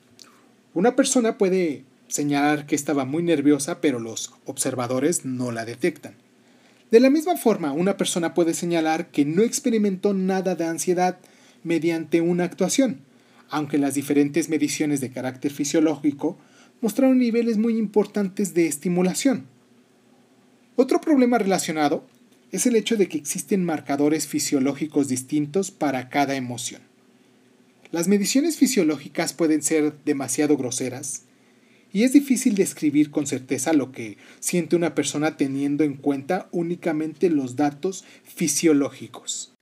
una 0.74 0.96
persona 0.96 1.38
puede 1.38 1.84
señalar 2.08 2.66
que 2.66 2.74
estaba 2.74 3.04
muy 3.04 3.22
nerviosa, 3.22 3.80
pero 3.80 3.98
los 3.98 4.32
observadores 4.46 5.24
no 5.24 5.52
la 5.52 5.64
detectan. 5.64 6.21
De 6.92 7.00
la 7.00 7.08
misma 7.08 7.38
forma, 7.38 7.72
una 7.72 7.96
persona 7.96 8.34
puede 8.34 8.52
señalar 8.52 9.10
que 9.10 9.24
no 9.24 9.40
experimentó 9.42 10.12
nada 10.12 10.56
de 10.56 10.66
ansiedad 10.66 11.18
mediante 11.64 12.20
una 12.20 12.44
actuación, 12.44 13.00
aunque 13.48 13.78
las 13.78 13.94
diferentes 13.94 14.50
mediciones 14.50 15.00
de 15.00 15.10
carácter 15.10 15.52
fisiológico 15.52 16.36
mostraron 16.82 17.16
niveles 17.16 17.56
muy 17.56 17.78
importantes 17.78 18.52
de 18.52 18.66
estimulación. 18.66 19.46
Otro 20.76 21.00
problema 21.00 21.38
relacionado 21.38 22.04
es 22.50 22.66
el 22.66 22.76
hecho 22.76 22.98
de 22.98 23.08
que 23.08 23.16
existen 23.16 23.64
marcadores 23.64 24.26
fisiológicos 24.26 25.08
distintos 25.08 25.70
para 25.70 26.10
cada 26.10 26.34
emoción. 26.34 26.82
Las 27.90 28.06
mediciones 28.06 28.58
fisiológicas 28.58 29.32
pueden 29.32 29.62
ser 29.62 29.94
demasiado 30.04 30.58
groseras, 30.58 31.22
y 31.92 32.04
es 32.04 32.12
difícil 32.12 32.54
describir 32.54 33.10
con 33.10 33.26
certeza 33.26 33.72
lo 33.72 33.92
que 33.92 34.16
siente 34.40 34.76
una 34.76 34.94
persona 34.94 35.36
teniendo 35.36 35.84
en 35.84 35.94
cuenta 35.94 36.48
únicamente 36.50 37.28
los 37.28 37.56
datos 37.56 38.04
fisiológicos. 38.24 39.52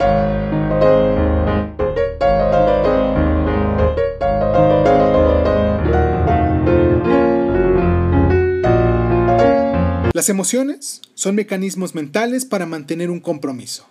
Las 10.13 10.29
emociones 10.29 11.01
son 11.15 11.35
mecanismos 11.35 11.95
mentales 11.95 12.45
para 12.45 12.67
mantener 12.67 13.11
un 13.11 13.21
compromiso. 13.21 13.87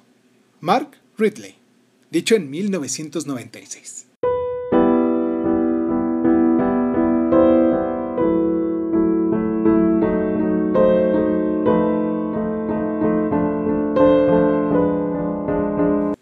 Mark 0.62 0.91
Ridley, 1.17 1.55
dicho 2.12 2.36
en 2.36 2.50
1996. 2.50 4.08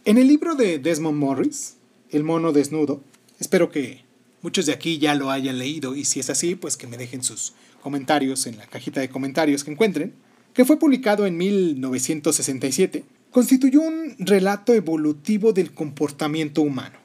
En 0.08 0.18
el 0.18 0.30
libro 0.30 0.56
de 0.56 0.80
Desmond 0.80 1.18
Morris, 1.18 1.76
El 2.12 2.24
mono 2.24 2.54
desnudo, 2.54 3.04
espero 3.42 3.70
que 3.72 4.06
muchos 4.42 4.66
de 4.66 4.72
aquí 4.72 5.00
ya 5.00 5.16
lo 5.16 5.32
hayan 5.32 5.58
leído 5.60 5.98
y 5.98 6.06
si 6.06 6.22
es 6.22 6.30
así, 6.30 6.56
pues 6.56 6.78
que 6.78 6.88
me 6.88 6.96
dejen 6.96 7.24
sus 7.24 7.52
comentarios 7.82 8.48
en 8.48 8.58
la 8.58 8.68
cajita 8.68 9.02
de 9.02 9.10
comentarios 9.10 9.66
que 9.66 9.72
encuentren, 9.72 10.14
que 10.54 10.64
fue 10.64 10.80
publicado 10.80 11.26
en 11.26 11.36
1967, 11.36 13.04
constituyó 13.32 13.82
un 13.82 14.16
relato 14.20 14.74
evolutivo 14.74 15.52
del 15.52 15.74
comportamiento 15.74 16.62
humano. 16.62 16.96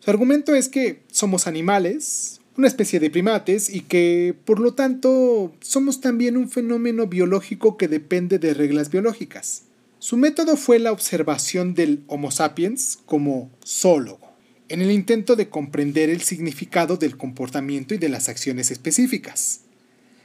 Su 0.00 0.10
argumento 0.10 0.56
es 0.56 0.68
que 0.68 1.02
somos 1.12 1.46
animales, 1.46 2.40
una 2.56 2.66
especie 2.66 2.98
de 2.98 3.10
primates 3.10 3.72
y 3.72 3.82
que, 3.82 4.34
por 4.44 4.58
lo 4.58 4.74
tanto, 4.74 5.54
somos 5.60 6.00
también 6.00 6.36
un 6.36 6.50
fenómeno 6.50 7.06
biológico 7.06 7.76
que 7.76 7.86
depende 7.86 8.40
de 8.40 8.52
reglas 8.52 8.90
biológicas. 8.90 9.62
Su 10.02 10.16
método 10.16 10.56
fue 10.56 10.80
la 10.80 10.90
observación 10.90 11.74
del 11.74 12.02
Homo 12.08 12.32
sapiens 12.32 12.98
como 13.06 13.52
zoólogo, 13.64 14.32
en 14.68 14.82
el 14.82 14.90
intento 14.90 15.36
de 15.36 15.48
comprender 15.48 16.10
el 16.10 16.22
significado 16.22 16.96
del 16.96 17.16
comportamiento 17.16 17.94
y 17.94 17.98
de 17.98 18.08
las 18.08 18.28
acciones 18.28 18.72
específicas. 18.72 19.60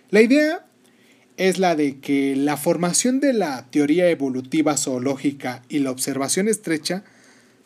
La 0.09 0.23
idea 0.23 0.65
es 1.37 1.59
la 1.59 1.75
de 1.75 1.99
que 1.99 2.35
la 2.35 2.57
formación 2.57 3.19
de 3.19 3.33
la 3.33 3.67
teoría 3.69 4.09
evolutiva 4.09 4.75
zoológica 4.77 5.61
y 5.69 5.77
la 5.77 5.91
observación 5.91 6.47
estrecha 6.47 7.03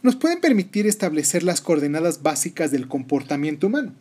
nos 0.01 0.18
pueden 0.18 0.41
permitir 0.41 0.88
establecer 0.88 1.44
las 1.44 1.62
coordenadas 1.62 2.22
básicas 2.22 2.72
del 2.72 2.89
comportamiento 2.89 3.68
humano. 3.68 3.94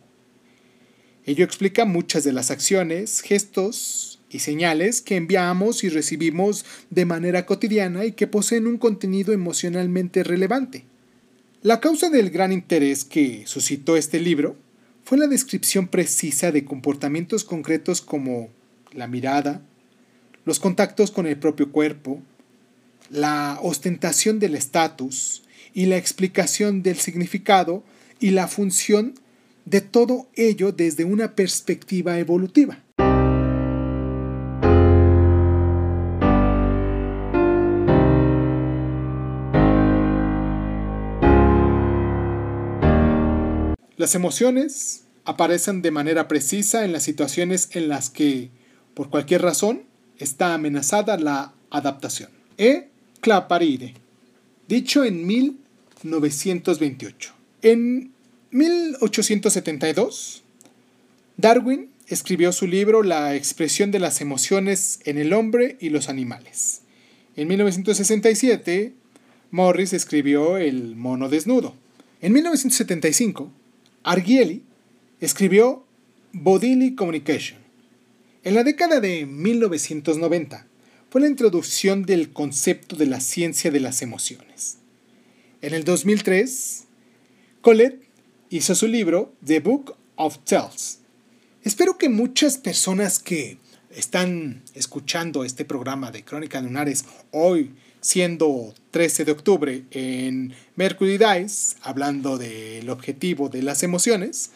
Ello 1.25 1.45
explica 1.45 1.85
muchas 1.85 2.25
de 2.25 2.33
las 2.33 2.51
acciones, 2.51 3.21
gestos 3.21 4.10
y 4.31 4.39
señales 4.39 5.01
que 5.01 5.17
enviamos 5.17 5.83
y 5.83 5.89
recibimos 5.89 6.65
de 6.89 7.05
manera 7.05 7.45
cotidiana 7.45 8.05
y 8.05 8.13
que 8.13 8.27
poseen 8.27 8.67
un 8.67 8.77
contenido 8.77 9.33
emocionalmente 9.33 10.23
relevante. 10.23 10.85
La 11.61 11.79
causa 11.79 12.09
del 12.09 12.29
gran 12.29 12.51
interés 12.51 13.03
que 13.03 13.43
suscitó 13.45 13.97
este 13.97 14.19
libro 14.19 14.55
fue 15.03 15.17
la 15.17 15.27
descripción 15.27 15.87
precisa 15.87 16.51
de 16.51 16.65
comportamientos 16.65 17.43
concretos 17.43 18.01
como 18.01 18.49
la 18.93 19.07
mirada, 19.07 19.61
los 20.45 20.59
contactos 20.59 21.11
con 21.11 21.27
el 21.27 21.37
propio 21.37 21.71
cuerpo, 21.71 22.21
la 23.09 23.59
ostentación 23.61 24.39
del 24.39 24.55
estatus, 24.55 25.43
y 25.73 25.85
la 25.85 25.97
explicación 25.97 26.83
del 26.83 26.97
significado 26.97 27.83
y 28.19 28.31
la 28.31 28.47
función 28.47 29.15
de 29.65 29.81
todo 29.81 30.27
ello 30.35 30.71
desde 30.71 31.05
una 31.05 31.35
perspectiva 31.35 32.17
evolutiva. 32.19 32.83
Las 44.01 44.15
emociones 44.15 45.03
aparecen 45.25 45.83
de 45.83 45.91
manera 45.91 46.27
precisa 46.27 46.85
en 46.85 46.91
las 46.91 47.03
situaciones 47.03 47.69
en 47.73 47.87
las 47.87 48.09
que, 48.09 48.49
por 48.95 49.11
cualquier 49.11 49.43
razón, 49.43 49.83
está 50.17 50.55
amenazada 50.55 51.19
la 51.19 51.53
adaptación. 51.69 52.31
E. 52.57 52.87
Claparide, 53.19 53.93
dicho 54.67 55.03
en 55.03 55.27
1928. 55.27 57.31
En 57.61 58.11
1872, 58.49 60.41
Darwin 61.37 61.91
escribió 62.07 62.51
su 62.53 62.65
libro 62.65 63.03
La 63.03 63.35
expresión 63.35 63.91
de 63.91 63.99
las 63.99 64.19
emociones 64.19 64.99
en 65.05 65.19
el 65.19 65.31
hombre 65.31 65.77
y 65.79 65.91
los 65.91 66.09
animales. 66.09 66.81
En 67.35 67.47
1967, 67.47 68.95
Morris 69.51 69.93
escribió 69.93 70.57
El 70.57 70.95
mono 70.95 71.29
desnudo. 71.29 71.75
En 72.19 72.33
1975, 72.33 73.51
Argieli 74.03 74.63
escribió 75.19 75.85
Bodily 76.33 76.95
Communication. 76.95 77.59
En 78.43 78.55
la 78.55 78.63
década 78.63 78.99
de 78.99 79.27
1990 79.27 80.65
fue 81.09 81.21
la 81.21 81.27
introducción 81.27 82.03
del 82.03 82.33
concepto 82.33 82.95
de 82.95 83.05
la 83.05 83.19
ciencia 83.19 83.69
de 83.69 83.79
las 83.79 84.01
emociones. 84.01 84.77
En 85.61 85.75
el 85.75 85.83
2003, 85.83 86.85
Colette 87.61 88.01
hizo 88.49 88.73
su 88.73 88.87
libro 88.87 89.35
The 89.45 89.59
Book 89.59 89.95
of 90.15 90.39
Tells. 90.45 90.99
Espero 91.63 91.99
que 91.99 92.09
muchas 92.09 92.57
personas 92.57 93.19
que 93.19 93.59
están 93.91 94.63
escuchando 94.73 95.43
este 95.43 95.63
programa 95.63 96.11
de 96.11 96.23
Crónica 96.23 96.59
Lunares 96.59 97.05
hoy, 97.31 97.75
siendo 98.01 98.73
13 98.91 99.25
de 99.25 99.31
octubre 99.31 99.83
en 99.91 100.53
Mercury 100.75 101.17
Dice, 101.17 101.77
hablando 101.81 102.37
del 102.37 102.89
objetivo 102.89 103.47
de 103.47 103.61
las 103.61 103.83
emociones, 103.83 104.51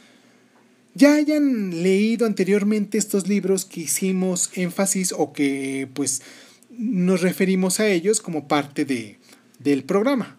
ya 0.95 1.15
hayan 1.15 1.83
leído 1.83 2.25
anteriormente 2.25 2.97
estos 2.97 3.27
libros 3.27 3.65
que 3.65 3.81
hicimos 3.81 4.49
énfasis 4.55 5.13
o 5.15 5.33
que 5.33 5.89
pues 5.93 6.21
nos 6.69 7.21
referimos 7.21 7.79
a 7.79 7.87
ellos 7.87 8.21
como 8.21 8.47
parte 8.47 8.85
de, 8.85 9.19
del 9.59 9.83
programa. 9.83 10.37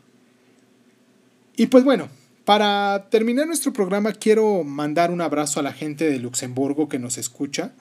Y 1.57 1.67
pues 1.67 1.85
bueno, 1.85 2.09
para 2.45 3.09
terminar 3.11 3.47
nuestro 3.47 3.73
programa 3.73 4.13
quiero 4.13 4.65
mandar 4.65 5.11
un 5.11 5.21
abrazo 5.21 5.61
a 5.61 5.63
la 5.63 5.73
gente 5.73 6.09
de 6.09 6.19
Luxemburgo 6.19 6.89
que 6.89 6.99
nos 6.99 7.19
escucha. 7.19 7.73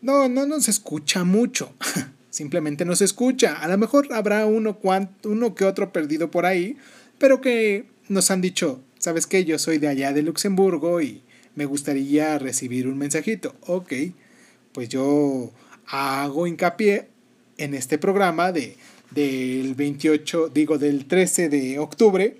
No, 0.00 0.28
no 0.28 0.46
nos 0.46 0.68
escucha 0.68 1.24
mucho, 1.24 1.74
simplemente 2.32 2.84
nos 2.84 3.00
escucha. 3.02 3.54
A 3.54 3.68
lo 3.68 3.78
mejor 3.78 4.12
habrá 4.12 4.46
uno, 4.46 4.76
uno 5.24 5.54
que 5.54 5.64
otro 5.64 5.92
perdido 5.92 6.32
por 6.32 6.46
ahí, 6.46 6.76
pero 7.18 7.40
que 7.40 7.84
nos 8.08 8.32
han 8.32 8.40
dicho, 8.40 8.80
¿sabes 8.98 9.28
qué? 9.28 9.44
Yo 9.44 9.60
soy 9.60 9.78
de 9.78 9.86
allá 9.86 10.12
de 10.12 10.22
Luxemburgo 10.22 11.00
y 11.00 11.22
me 11.54 11.66
gustaría 11.66 12.38
recibir 12.38 12.88
un 12.88 12.98
mensajito. 12.98 13.54
Ok, 13.66 13.92
pues 14.72 14.88
yo 14.88 15.52
hago 15.86 16.46
hincapié 16.46 17.08
en 17.58 17.74
este 17.74 17.98
programa 17.98 18.50
de 18.50 18.76
del 19.14 19.74
28, 19.74 20.48
digo, 20.48 20.78
del 20.78 21.04
13 21.04 21.48
de 21.50 21.78
octubre, 21.78 22.38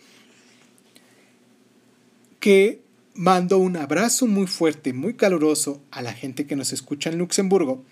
que 2.41 2.81
mando 3.15 3.59
un 3.59 3.77
abrazo 3.77 4.27
muy 4.27 4.47
fuerte, 4.47 4.93
muy 4.93 5.15
caluroso 5.15 5.83
a 5.91 6.01
la 6.01 6.15
gente 6.15 6.47
que 6.47 6.57
nos 6.57 6.73
escucha 6.73 7.11
en 7.11 7.19
Luxemburgo. 7.19 7.85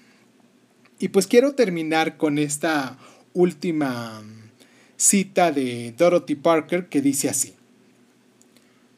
Y 1.00 1.08
pues 1.08 1.26
quiero 1.26 1.54
terminar 1.54 2.18
con 2.18 2.38
esta 2.38 2.98
última 3.32 4.22
cita 4.96 5.50
de 5.50 5.94
Dorothy 5.96 6.34
Parker 6.34 6.88
que 6.88 7.00
dice 7.00 7.30
así. 7.30 7.54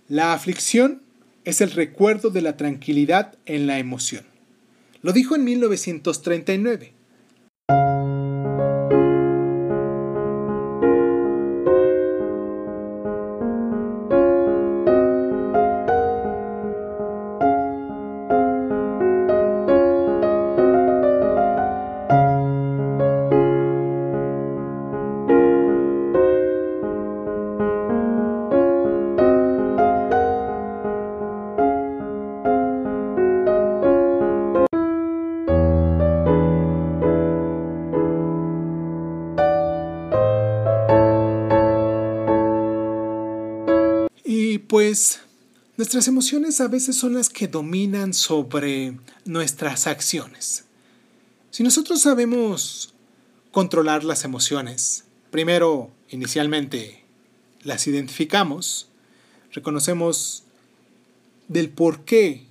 La 0.08 0.32
aflicción 0.32 1.00
es 1.44 1.60
el 1.60 1.70
recuerdo 1.70 2.30
de 2.30 2.42
la 2.42 2.56
tranquilidad 2.56 3.38
en 3.46 3.68
la 3.68 3.78
emoción. 3.78 4.24
Lo 5.00 5.12
dijo 5.12 5.36
en 5.36 5.44
1939. 5.44 6.92
Nuestras 45.92 46.08
emociones 46.08 46.58
a 46.62 46.68
veces 46.68 46.96
son 46.96 47.12
las 47.12 47.28
que 47.28 47.48
dominan 47.48 48.14
sobre 48.14 48.96
nuestras 49.26 49.86
acciones. 49.86 50.64
Si 51.50 51.62
nosotros 51.62 52.00
sabemos 52.00 52.94
controlar 53.50 54.02
las 54.02 54.24
emociones, 54.24 55.04
primero, 55.30 55.90
inicialmente, 56.08 57.04
las 57.62 57.86
identificamos, 57.86 58.88
reconocemos 59.52 60.44
del 61.48 61.68
por 61.68 62.06
qué 62.06 62.46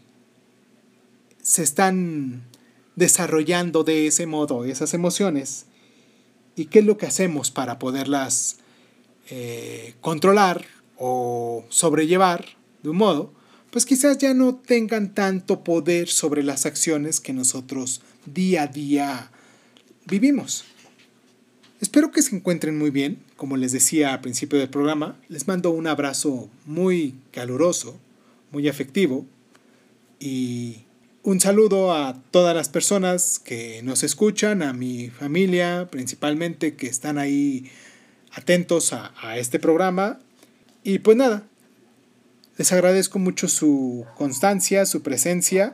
se 1.41 1.63
están 1.63 2.43
desarrollando 2.95 3.83
de 3.83 4.05
ese 4.05 4.27
modo 4.27 4.65
esas 4.65 4.93
emociones 4.93 5.65
y 6.55 6.65
qué 6.65 6.77
es 6.77 6.85
lo 6.85 6.99
que 6.99 7.07
hacemos 7.07 7.49
para 7.49 7.79
poderlas 7.79 8.57
eh, 9.31 9.95
controlar 9.99 10.63
o 10.95 11.65
sobrellevar 11.69 12.60
de 12.83 12.89
un 12.89 12.97
modo, 12.97 13.33
pues 13.71 13.85
quizás 13.85 14.17
ya 14.17 14.33
no 14.33 14.55
tengan 14.55 15.13
tanto 15.13 15.63
poder 15.63 16.09
sobre 16.09 16.43
las 16.43 16.65
acciones 16.65 17.19
que 17.19 17.33
nosotros 17.33 18.01
día 18.25 18.63
a 18.63 18.67
día 18.67 19.31
vivimos. 20.05 20.65
Espero 21.79 22.11
que 22.11 22.21
se 22.21 22.35
encuentren 22.35 22.77
muy 22.77 22.91
bien, 22.91 23.17
como 23.37 23.57
les 23.57 23.71
decía 23.71 24.13
al 24.13 24.21
principio 24.21 24.59
del 24.59 24.69
programa, 24.69 25.17
les 25.29 25.47
mando 25.47 25.71
un 25.71 25.87
abrazo 25.87 26.49
muy 26.65 27.15
caluroso, 27.31 27.97
muy 28.51 28.67
afectivo. 28.67 29.25
Y 30.19 30.83
un 31.23 31.39
saludo 31.39 31.93
a 31.93 32.21
todas 32.29 32.55
las 32.55 32.69
personas 32.69 33.39
que 33.39 33.81
nos 33.83 34.03
escuchan, 34.03 34.61
a 34.61 34.73
mi 34.73 35.09
familia 35.09 35.87
principalmente, 35.89 36.75
que 36.75 36.85
están 36.85 37.17
ahí 37.17 37.71
atentos 38.31 38.93
a, 38.93 39.13
a 39.19 39.39
este 39.39 39.57
programa. 39.57 40.19
Y 40.83 40.99
pues 40.99 41.17
nada, 41.17 41.47
les 42.61 42.71
agradezco 42.71 43.17
mucho 43.17 43.47
su 43.47 44.05
constancia, 44.15 44.85
su 44.85 45.01
presencia. 45.01 45.73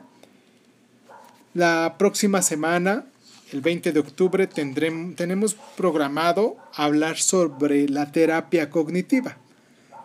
La 1.52 1.96
próxima 1.98 2.40
semana, 2.40 3.04
el 3.52 3.60
20 3.60 3.92
de 3.92 4.00
octubre, 4.00 4.46
tenemos 4.46 5.54
programado 5.76 6.56
hablar 6.74 7.18
sobre 7.18 7.90
la 7.90 8.10
terapia 8.10 8.70
cognitiva. 8.70 9.36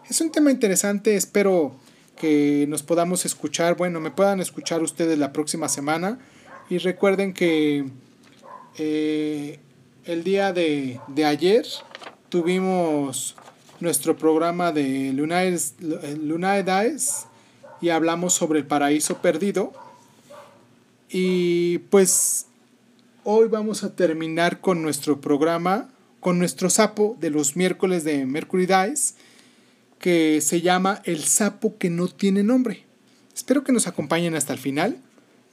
Es 0.10 0.20
un 0.20 0.34
tema 0.34 0.52
interesante, 0.52 1.16
espero 1.16 1.74
que 2.20 2.66
nos 2.68 2.84
podamos 2.84 3.26
escuchar, 3.26 3.78
bueno, 3.78 4.02
me 4.02 4.12
puedan 4.12 4.42
escuchar 4.42 4.84
ustedes 4.84 5.18
la 5.18 5.32
próxima 5.32 5.70
semana 5.70 6.20
y 6.70 6.80
recuerden 6.80 7.32
que 7.32 7.86
eh, 8.78 9.58
el 10.04 10.26
día 10.26 10.52
de, 10.52 11.00
de 11.08 11.24
ayer 11.24 11.66
tuvimos 12.28 13.38
nuestro 13.84 14.16
programa 14.16 14.72
de 14.72 15.12
Lunae 15.12 16.64
Daes 16.64 17.26
y 17.82 17.90
hablamos 17.90 18.34
sobre 18.34 18.60
el 18.60 18.66
paraíso 18.66 19.22
perdido. 19.22 19.74
Y 21.10 21.80
pues 21.90 22.46
hoy 23.26 23.50
vamos 23.50 23.84
a 23.84 23.94
terminar 23.94 24.62
con 24.62 24.82
nuestro 24.82 25.20
programa, 25.20 25.90
con 26.22 26.40
nuestro 26.40 26.70
sapo 26.70 27.18
de 27.20 27.30
los 27.30 27.58
miércoles 27.58 28.06
de 28.06 28.26
Mercury 28.26 28.68
Dice, 28.68 29.16
que 30.00 30.40
se 30.40 30.62
llama 30.62 31.02
El 31.04 31.22
sapo 31.26 31.78
que 31.78 31.90
no 31.90 32.08
tiene 32.08 32.42
nombre. 32.42 32.86
Espero 33.36 33.66
que 33.66 33.74
nos 33.74 33.88
acompañen 33.88 34.34
hasta 34.34 34.54
el 34.54 34.60
final, 34.60 34.98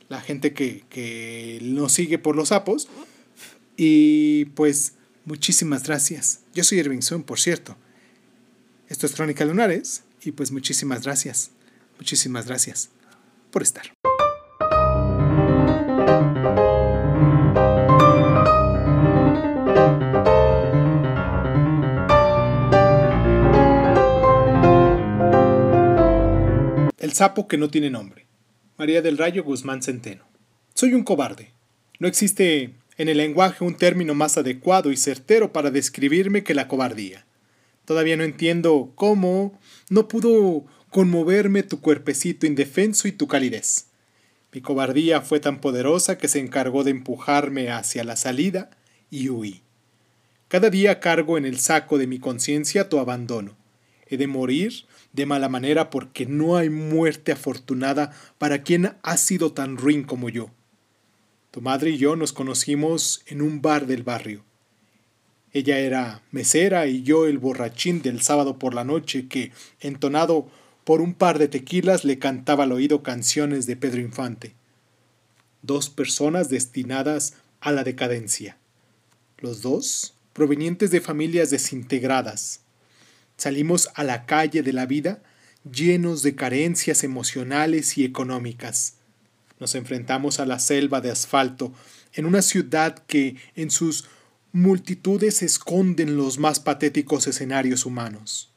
la 0.08 0.20
gente 0.20 0.52
que, 0.52 0.84
que 0.88 1.58
nos 1.62 1.92
sigue 1.92 2.18
por 2.18 2.36
los 2.36 2.50
sapos. 2.50 2.88
Y 3.76 4.44
pues 4.54 4.94
muchísimas 5.24 5.82
gracias. 5.82 6.42
Yo 6.54 6.62
soy 6.62 6.78
Irving 6.78 7.00
Sun, 7.00 7.24
por 7.24 7.40
cierto. 7.40 7.76
Esto 8.90 9.06
es 9.06 9.14
Crónica 9.14 9.44
Lunares 9.44 10.02
y 10.20 10.32
pues 10.32 10.50
muchísimas 10.50 11.04
gracias, 11.04 11.52
muchísimas 11.98 12.46
gracias 12.46 12.90
por 13.52 13.62
estar. 13.62 13.84
El 26.98 27.12
sapo 27.12 27.46
que 27.46 27.56
no 27.56 27.70
tiene 27.70 27.90
nombre. 27.90 28.26
María 28.76 29.02
del 29.02 29.18
Rayo 29.18 29.44
Guzmán 29.44 29.84
Centeno. 29.84 30.24
Soy 30.74 30.94
un 30.94 31.04
cobarde. 31.04 31.52
No 32.00 32.08
existe 32.08 32.74
en 32.96 33.08
el 33.08 33.18
lenguaje 33.18 33.62
un 33.62 33.76
término 33.76 34.14
más 34.14 34.36
adecuado 34.36 34.90
y 34.90 34.96
certero 34.96 35.52
para 35.52 35.70
describirme 35.70 36.42
que 36.42 36.54
la 36.54 36.66
cobardía. 36.66 37.24
Todavía 37.90 38.16
no 38.16 38.22
entiendo 38.22 38.92
cómo 38.94 39.58
no 39.88 40.06
pudo 40.06 40.64
conmoverme 40.90 41.64
tu 41.64 41.80
cuerpecito 41.80 42.46
indefenso 42.46 43.08
y 43.08 43.10
tu 43.10 43.26
calidez. 43.26 43.86
Mi 44.52 44.60
cobardía 44.60 45.22
fue 45.22 45.40
tan 45.40 45.60
poderosa 45.60 46.16
que 46.16 46.28
se 46.28 46.38
encargó 46.38 46.84
de 46.84 46.92
empujarme 46.92 47.68
hacia 47.72 48.04
la 48.04 48.14
salida 48.14 48.70
y 49.10 49.28
huí. 49.28 49.62
Cada 50.46 50.70
día 50.70 51.00
cargo 51.00 51.36
en 51.36 51.44
el 51.44 51.58
saco 51.58 51.98
de 51.98 52.06
mi 52.06 52.20
conciencia 52.20 52.88
tu 52.88 53.00
abandono. 53.00 53.56
He 54.06 54.16
de 54.18 54.28
morir 54.28 54.84
de 55.12 55.26
mala 55.26 55.48
manera 55.48 55.90
porque 55.90 56.26
no 56.26 56.56
hay 56.56 56.70
muerte 56.70 57.32
afortunada 57.32 58.12
para 58.38 58.62
quien 58.62 58.94
ha 59.02 59.16
sido 59.16 59.52
tan 59.52 59.76
ruin 59.76 60.04
como 60.04 60.28
yo. 60.28 60.52
Tu 61.50 61.60
madre 61.60 61.90
y 61.90 61.98
yo 61.98 62.14
nos 62.14 62.32
conocimos 62.32 63.24
en 63.26 63.42
un 63.42 63.60
bar 63.60 63.88
del 63.88 64.04
barrio. 64.04 64.44
Ella 65.52 65.78
era 65.78 66.22
mesera 66.30 66.86
y 66.86 67.02
yo 67.02 67.26
el 67.26 67.38
borrachín 67.38 68.02
del 68.02 68.22
sábado 68.22 68.58
por 68.58 68.74
la 68.74 68.84
noche 68.84 69.26
que, 69.26 69.52
entonado 69.80 70.48
por 70.84 71.00
un 71.00 71.14
par 71.14 71.38
de 71.38 71.48
tequilas, 71.48 72.04
le 72.04 72.18
cantaba 72.18 72.64
al 72.64 72.72
oído 72.72 73.02
canciones 73.02 73.66
de 73.66 73.76
Pedro 73.76 74.00
Infante. 74.00 74.54
Dos 75.62 75.90
personas 75.90 76.48
destinadas 76.48 77.34
a 77.60 77.72
la 77.72 77.84
decadencia. 77.84 78.56
Los 79.38 79.62
dos 79.62 80.14
provenientes 80.32 80.90
de 80.90 81.00
familias 81.00 81.50
desintegradas. 81.50 82.60
Salimos 83.36 83.90
a 83.94 84.04
la 84.04 84.26
calle 84.26 84.62
de 84.62 84.72
la 84.72 84.86
vida 84.86 85.22
llenos 85.70 86.22
de 86.22 86.34
carencias 86.34 87.04
emocionales 87.04 87.98
y 87.98 88.04
económicas. 88.04 88.94
Nos 89.58 89.74
enfrentamos 89.74 90.40
a 90.40 90.46
la 90.46 90.58
selva 90.58 91.00
de 91.00 91.10
asfalto 91.10 91.72
en 92.14 92.24
una 92.24 92.42
ciudad 92.42 92.98
que 93.06 93.36
en 93.56 93.70
sus 93.70 94.06
multitudes 94.52 95.44
esconden 95.44 96.16
los 96.16 96.38
más 96.38 96.58
patéticos 96.58 97.28
escenarios 97.28 97.86
humanos. 97.86 98.50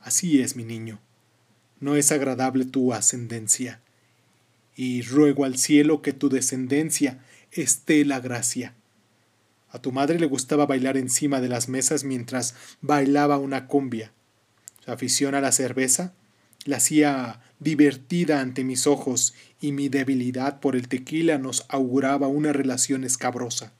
Así 0.00 0.40
es, 0.40 0.54
mi 0.54 0.64
niño. 0.64 1.00
No 1.80 1.96
es 1.96 2.12
agradable 2.12 2.64
tu 2.64 2.92
ascendencia. 2.92 3.80
Y 4.76 5.02
ruego 5.02 5.44
al 5.44 5.58
cielo 5.58 6.02
que 6.02 6.12
tu 6.12 6.28
descendencia 6.28 7.18
esté 7.50 8.04
la 8.04 8.20
gracia. 8.20 8.74
A 9.70 9.80
tu 9.80 9.90
madre 9.90 10.20
le 10.20 10.26
gustaba 10.26 10.66
bailar 10.66 10.96
encima 10.96 11.40
de 11.40 11.48
las 11.48 11.68
mesas 11.68 12.04
mientras 12.04 12.54
bailaba 12.80 13.38
una 13.38 13.66
cumbia. 13.66 14.12
Su 14.84 14.92
afición 14.92 15.34
a 15.34 15.40
la 15.40 15.50
cerveza 15.50 16.14
la 16.64 16.76
hacía 16.76 17.40
divertida 17.58 18.40
ante 18.40 18.62
mis 18.62 18.86
ojos 18.86 19.34
y 19.60 19.72
mi 19.72 19.88
debilidad 19.88 20.60
por 20.60 20.76
el 20.76 20.86
tequila 20.86 21.38
nos 21.38 21.66
auguraba 21.68 22.28
una 22.28 22.52
relación 22.52 23.02
escabrosa 23.02 23.72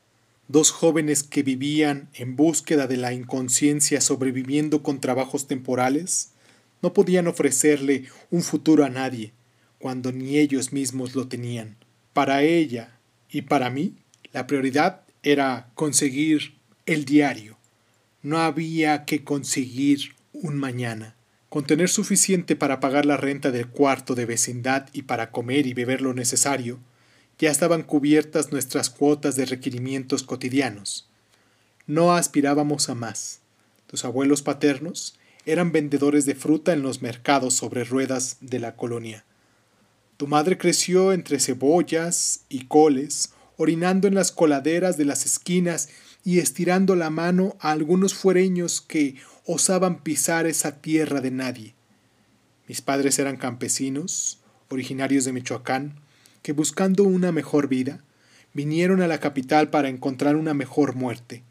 dos 0.49 0.71
jóvenes 0.71 1.23
que 1.23 1.43
vivían 1.43 2.09
en 2.15 2.37
búsqueda 2.37 2.87
de 2.87 2.97
la 2.97 3.13
inconsciencia 3.13 4.01
sobreviviendo 4.01 4.83
con 4.83 5.01
trabajos 5.01 5.47
temporales, 5.47 6.31
no 6.83 6.93
podían 6.93 7.27
ofrecerle 7.27 8.05
un 8.31 8.43
futuro 8.43 8.85
a 8.85 8.91
nadie, 8.91 9.33
cuando 9.79 10.13
ni 10.13 10.39
ellos 10.39 10.73
mismos 10.73 11.15
lo 11.15 11.29
tenían. 11.29 11.77
Para 12.13 12.43
ella 12.43 12.99
y 13.31 13.43
para 13.43 13.71
mí, 13.71 13.95
la 14.33 14.47
prioridad 14.47 15.03
era 15.23 15.71
conseguir 15.75 16.55
el 16.87 17.05
diario. 17.05 17.57
No 18.23 18.39
había 18.39 19.05
que 19.05 19.25
conseguir 19.25 20.15
un 20.33 20.57
mañana. 20.57 21.17
Con 21.49 21.65
tener 21.65 21.89
suficiente 21.89 22.57
para 22.57 22.81
pagar 22.81 23.07
la 23.07 23.17
renta 23.17 23.51
del 23.51 23.69
cuarto 23.69 24.15
de 24.15 24.27
vecindad 24.27 24.89
y 24.93 25.03
para 25.03 25.31
comer 25.31 25.67
y 25.67 25.75
beber 25.75 26.03
lo 26.03 26.13
necesario, 26.13 26.81
ya 27.39 27.51
estaban 27.51 27.83
cubiertas 27.83 28.53
nuestras 28.53 28.91
cuotas 28.91 29.37
de 29.37 29.47
requerimientos 29.47 30.23
cotidianos. 30.23 31.09
No 31.87 32.15
aspirábamos 32.15 32.89
a 32.89 32.95
más. 32.95 33.41
Tus 33.87 34.05
abuelos 34.05 34.43
paternos 34.43 35.19
eran 35.47 35.73
vendedores 35.73 36.25
de 36.27 36.35
fruta 36.35 36.73
en 36.73 36.83
los 36.83 37.03
mercados 37.03 37.55
sobre 37.55 37.85
ruedas 37.85 38.39
de 38.41 38.59
la 38.59 38.77
colonia. 38.77 39.25
Tu 40.17 40.27
madre 40.27 40.57
creció 40.57 41.13
entre 41.13 41.41
cebollas 41.41 42.45
y 42.49 42.67
coles, 42.67 43.33
orinando 43.57 44.09
en 44.09 44.15
las 44.15 44.33
coladeras 44.33 44.97
de 44.97 45.05
las 45.05 45.27
esquinas 45.27 45.89
y 46.25 46.39
estirando 46.39 46.97
la 46.97 47.11
mano 47.11 47.57
a 47.61 47.73
algunos 47.73 48.15
fuereños 48.15 48.81
que 48.81 49.17
osaban 49.45 50.03
pisar 50.03 50.47
esa 50.47 50.81
tierra 50.81 51.21
de 51.21 51.31
nadie. 51.31 51.75
Mis 52.67 52.81
padres 52.81 53.19
eran 53.19 53.37
campesinos, 53.37 54.41
originarios 54.71 55.27
de 55.27 55.33
Michoacán, 55.33 56.01
que 56.45 56.53
buscando 56.53 57.05
una 57.05 57.33
mejor 57.33 57.69
vida, 57.69 58.05
vinieron 58.53 59.01
a 59.01 59.07
la 59.07 59.19
capital 59.19 59.71
para 59.71 59.89
encontrar 59.89 60.37
una 60.37 60.53
mejor 60.53 60.95
muerte. 60.95 61.43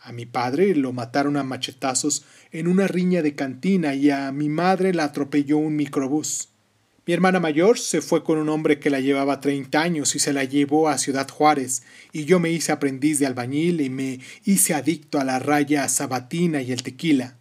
A 0.00 0.12
mi 0.12 0.24
padre 0.24 0.74
lo 0.74 0.94
mataron 0.94 1.36
a 1.36 1.44
machetazos 1.44 2.24
en 2.50 2.66
una 2.66 2.88
riña 2.88 3.20
de 3.20 3.34
cantina 3.34 3.94
y 3.94 4.08
a 4.08 4.32
mi 4.32 4.48
madre 4.48 4.94
la 4.94 5.04
atropelló 5.04 5.58
un 5.58 5.76
microbús. 5.76 6.48
Mi 7.06 7.12
hermana 7.12 7.38
mayor 7.38 7.78
se 7.78 8.00
fue 8.00 8.24
con 8.24 8.38
un 8.38 8.48
hombre 8.48 8.80
que 8.80 8.88
la 8.88 9.00
llevaba 9.00 9.42
treinta 9.42 9.82
años 9.82 10.14
y 10.14 10.18
se 10.18 10.32
la 10.32 10.44
llevó 10.44 10.88
a 10.88 10.96
Ciudad 10.96 11.28
Juárez, 11.28 11.82
y 12.10 12.24
yo 12.24 12.40
me 12.40 12.50
hice 12.50 12.72
aprendiz 12.72 13.18
de 13.18 13.26
albañil 13.26 13.82
y 13.82 13.90
me 13.90 14.20
hice 14.46 14.72
adicto 14.72 15.20
a 15.20 15.24
la 15.24 15.38
raya 15.38 15.86
sabatina 15.90 16.62
y 16.62 16.72
el 16.72 16.82
tequila. 16.82 17.36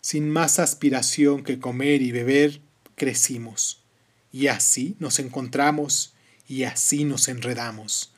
Sin 0.00 0.30
más 0.30 0.60
aspiración 0.60 1.42
que 1.42 1.58
comer 1.58 2.02
y 2.02 2.12
beber, 2.12 2.60
crecimos. 2.94 3.82
Y 4.32 4.46
así 4.46 4.94
nos 5.00 5.18
encontramos 5.18 6.14
y 6.50 6.64
así 6.64 7.04
nos 7.04 7.28
enredamos. 7.28 8.12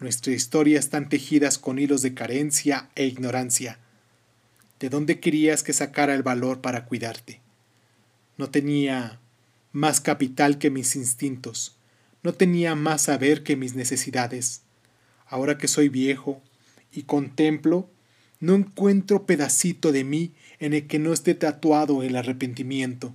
Nuestra 0.00 0.32
historia 0.32 0.76
están 0.76 1.08
tejidas 1.08 1.56
con 1.56 1.78
hilos 1.78 2.02
de 2.02 2.14
carencia 2.14 2.90
e 2.96 3.06
ignorancia. 3.06 3.78
¿De 4.80 4.88
dónde 4.88 5.20
querías 5.20 5.62
que 5.62 5.72
sacara 5.72 6.16
el 6.16 6.24
valor 6.24 6.60
para 6.60 6.84
cuidarte? 6.84 7.40
No 8.38 8.50
tenía 8.50 9.20
más 9.70 10.00
capital 10.00 10.58
que 10.58 10.68
mis 10.68 10.96
instintos, 10.96 11.76
no 12.24 12.34
tenía 12.34 12.74
más 12.74 13.02
saber 13.02 13.44
que 13.44 13.54
mis 13.54 13.76
necesidades. 13.76 14.62
Ahora 15.24 15.56
que 15.56 15.68
soy 15.68 15.88
viejo 15.88 16.42
y 16.90 17.04
contemplo, 17.04 17.88
no 18.40 18.56
encuentro 18.56 19.26
pedacito 19.26 19.92
de 19.92 20.02
mí 20.02 20.32
en 20.58 20.72
el 20.72 20.88
que 20.88 20.98
no 20.98 21.12
esté 21.12 21.36
tatuado 21.36 22.02
el 22.02 22.16
arrepentimiento. 22.16 23.14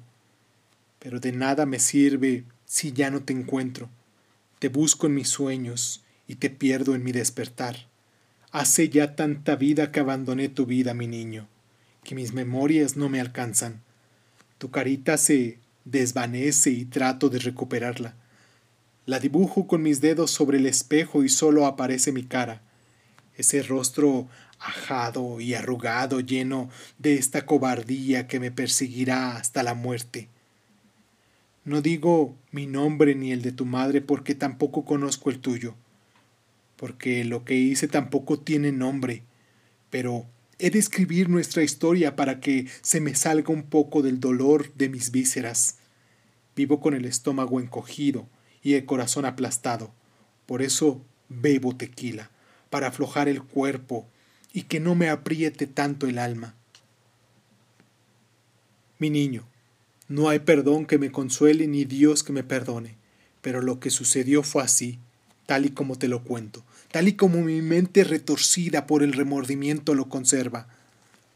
pero 0.97 1.19
de 1.19 1.33
nada 1.33 1.65
me 1.65 1.79
sirve 1.79 2.45
si 2.65 2.93
ya 2.93 3.09
no 3.11 3.23
te 3.23 3.33
encuentro. 3.33 3.89
Te 4.61 4.69
busco 4.69 5.07
en 5.07 5.15
mis 5.15 5.27
sueños 5.27 6.03
y 6.27 6.35
te 6.35 6.51
pierdo 6.51 6.93
en 6.93 7.03
mi 7.03 7.11
despertar. 7.11 7.87
Hace 8.51 8.89
ya 8.89 9.15
tanta 9.15 9.55
vida 9.55 9.91
que 9.91 10.01
abandoné 10.01 10.49
tu 10.49 10.67
vida, 10.67 10.93
mi 10.93 11.07
niño, 11.07 11.47
que 12.03 12.13
mis 12.13 12.31
memorias 12.33 12.95
no 12.95 13.09
me 13.09 13.19
alcanzan. 13.19 13.81
Tu 14.59 14.69
carita 14.69 15.17
se 15.17 15.57
desvanece 15.83 16.69
y 16.69 16.85
trato 16.85 17.31
de 17.31 17.39
recuperarla. 17.39 18.13
La 19.07 19.19
dibujo 19.19 19.65
con 19.65 19.81
mis 19.81 19.99
dedos 19.99 20.29
sobre 20.29 20.59
el 20.59 20.67
espejo 20.67 21.23
y 21.23 21.29
solo 21.29 21.65
aparece 21.65 22.11
mi 22.11 22.21
cara, 22.21 22.61
ese 23.37 23.63
rostro 23.63 24.29
ajado 24.59 25.41
y 25.41 25.55
arrugado 25.55 26.19
lleno 26.19 26.69
de 26.99 27.15
esta 27.15 27.47
cobardía 27.47 28.27
que 28.27 28.39
me 28.39 28.51
perseguirá 28.51 29.37
hasta 29.37 29.63
la 29.63 29.73
muerte. 29.73 30.29
No 31.63 31.81
digo 31.81 32.35
mi 32.51 32.65
nombre 32.65 33.13
ni 33.13 33.31
el 33.31 33.43
de 33.43 33.51
tu 33.51 33.65
madre 33.65 34.01
porque 34.01 34.33
tampoco 34.33 34.83
conozco 34.83 35.29
el 35.29 35.39
tuyo, 35.39 35.75
porque 36.75 37.23
lo 37.23 37.45
que 37.45 37.55
hice 37.55 37.87
tampoco 37.87 38.39
tiene 38.39 38.71
nombre, 38.71 39.21
pero 39.91 40.25
he 40.57 40.71
de 40.71 40.79
escribir 40.79 41.29
nuestra 41.29 41.61
historia 41.61 42.15
para 42.15 42.39
que 42.39 42.67
se 42.81 42.99
me 42.99 43.13
salga 43.13 43.53
un 43.53 43.61
poco 43.63 44.01
del 44.01 44.19
dolor 44.19 44.73
de 44.73 44.89
mis 44.89 45.11
vísceras. 45.11 45.77
Vivo 46.55 46.79
con 46.79 46.95
el 46.95 47.05
estómago 47.05 47.59
encogido 47.59 48.27
y 48.63 48.73
el 48.73 48.85
corazón 48.85 49.25
aplastado, 49.25 49.93
por 50.47 50.63
eso 50.63 51.05
bebo 51.29 51.75
tequila, 51.75 52.31
para 52.71 52.87
aflojar 52.87 53.29
el 53.29 53.43
cuerpo 53.43 54.07
y 54.51 54.63
que 54.63 54.79
no 54.79 54.95
me 54.95 55.09
apriete 55.09 55.67
tanto 55.67 56.07
el 56.07 56.17
alma. 56.17 56.55
Mi 58.97 59.11
niño, 59.11 59.47
no 60.11 60.27
hay 60.27 60.39
perdón 60.39 60.85
que 60.85 60.97
me 60.97 61.09
consuele 61.09 61.67
ni 61.67 61.85
Dios 61.85 62.21
que 62.21 62.33
me 62.33 62.43
perdone, 62.43 62.95
pero 63.41 63.61
lo 63.61 63.79
que 63.79 63.89
sucedió 63.89 64.43
fue 64.43 64.61
así, 64.61 64.99
tal 65.45 65.65
y 65.65 65.69
como 65.69 65.97
te 65.97 66.09
lo 66.09 66.21
cuento, 66.25 66.65
tal 66.91 67.07
y 67.07 67.13
como 67.13 67.41
mi 67.41 67.61
mente 67.61 68.03
retorcida 68.03 68.87
por 68.87 69.03
el 69.03 69.13
remordimiento 69.13 69.95
lo 69.95 70.09
conserva. 70.09 70.67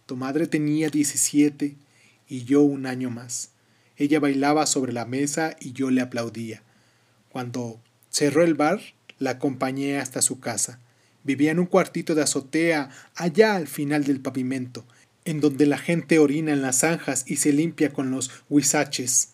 Tu 0.05 0.17
madre 0.17 0.45
tenía 0.45 0.89
diecisiete 0.89 1.75
y 2.27 2.43
yo 2.43 2.63
un 2.63 2.85
año 2.85 3.09
más. 3.09 3.51
Ella 3.95 4.19
bailaba 4.19 4.65
sobre 4.65 4.91
la 4.91 5.05
mesa 5.05 5.55
y 5.61 5.71
yo 5.71 5.89
le 5.89 6.01
aplaudía. 6.01 6.61
Cuando 7.29 7.79
cerró 8.09 8.43
el 8.43 8.55
bar, 8.55 8.81
la 9.19 9.31
acompañé 9.31 9.99
hasta 9.99 10.21
su 10.21 10.41
casa. 10.41 10.79
Vivía 11.23 11.51
en 11.51 11.59
un 11.59 11.65
cuartito 11.65 12.13
de 12.13 12.23
azotea 12.23 12.89
allá 13.15 13.55
al 13.55 13.67
final 13.67 14.03
del 14.03 14.19
pavimento, 14.19 14.85
en 15.25 15.41
donde 15.41 15.65
la 15.65 15.79
gente 15.79 16.19
orina 16.19 16.53
en 16.53 16.61
las 16.61 16.79
zanjas 16.79 17.25
y 17.27 17.37
se 17.37 17.51
limpia 17.51 17.91
con 17.91 18.11
los 18.11 18.31
huizaches. 18.47 19.29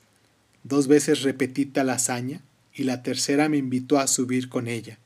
Dos 0.64 0.88
veces 0.88 1.22
repetí 1.22 1.66
tal 1.66 1.90
hazaña 1.90 2.42
y 2.74 2.84
la 2.84 3.04
tercera 3.04 3.50
me 3.50 3.58
invitó 3.58 4.00
a 4.00 4.08
subir 4.08 4.48
con 4.48 4.70
ella. 4.70 4.98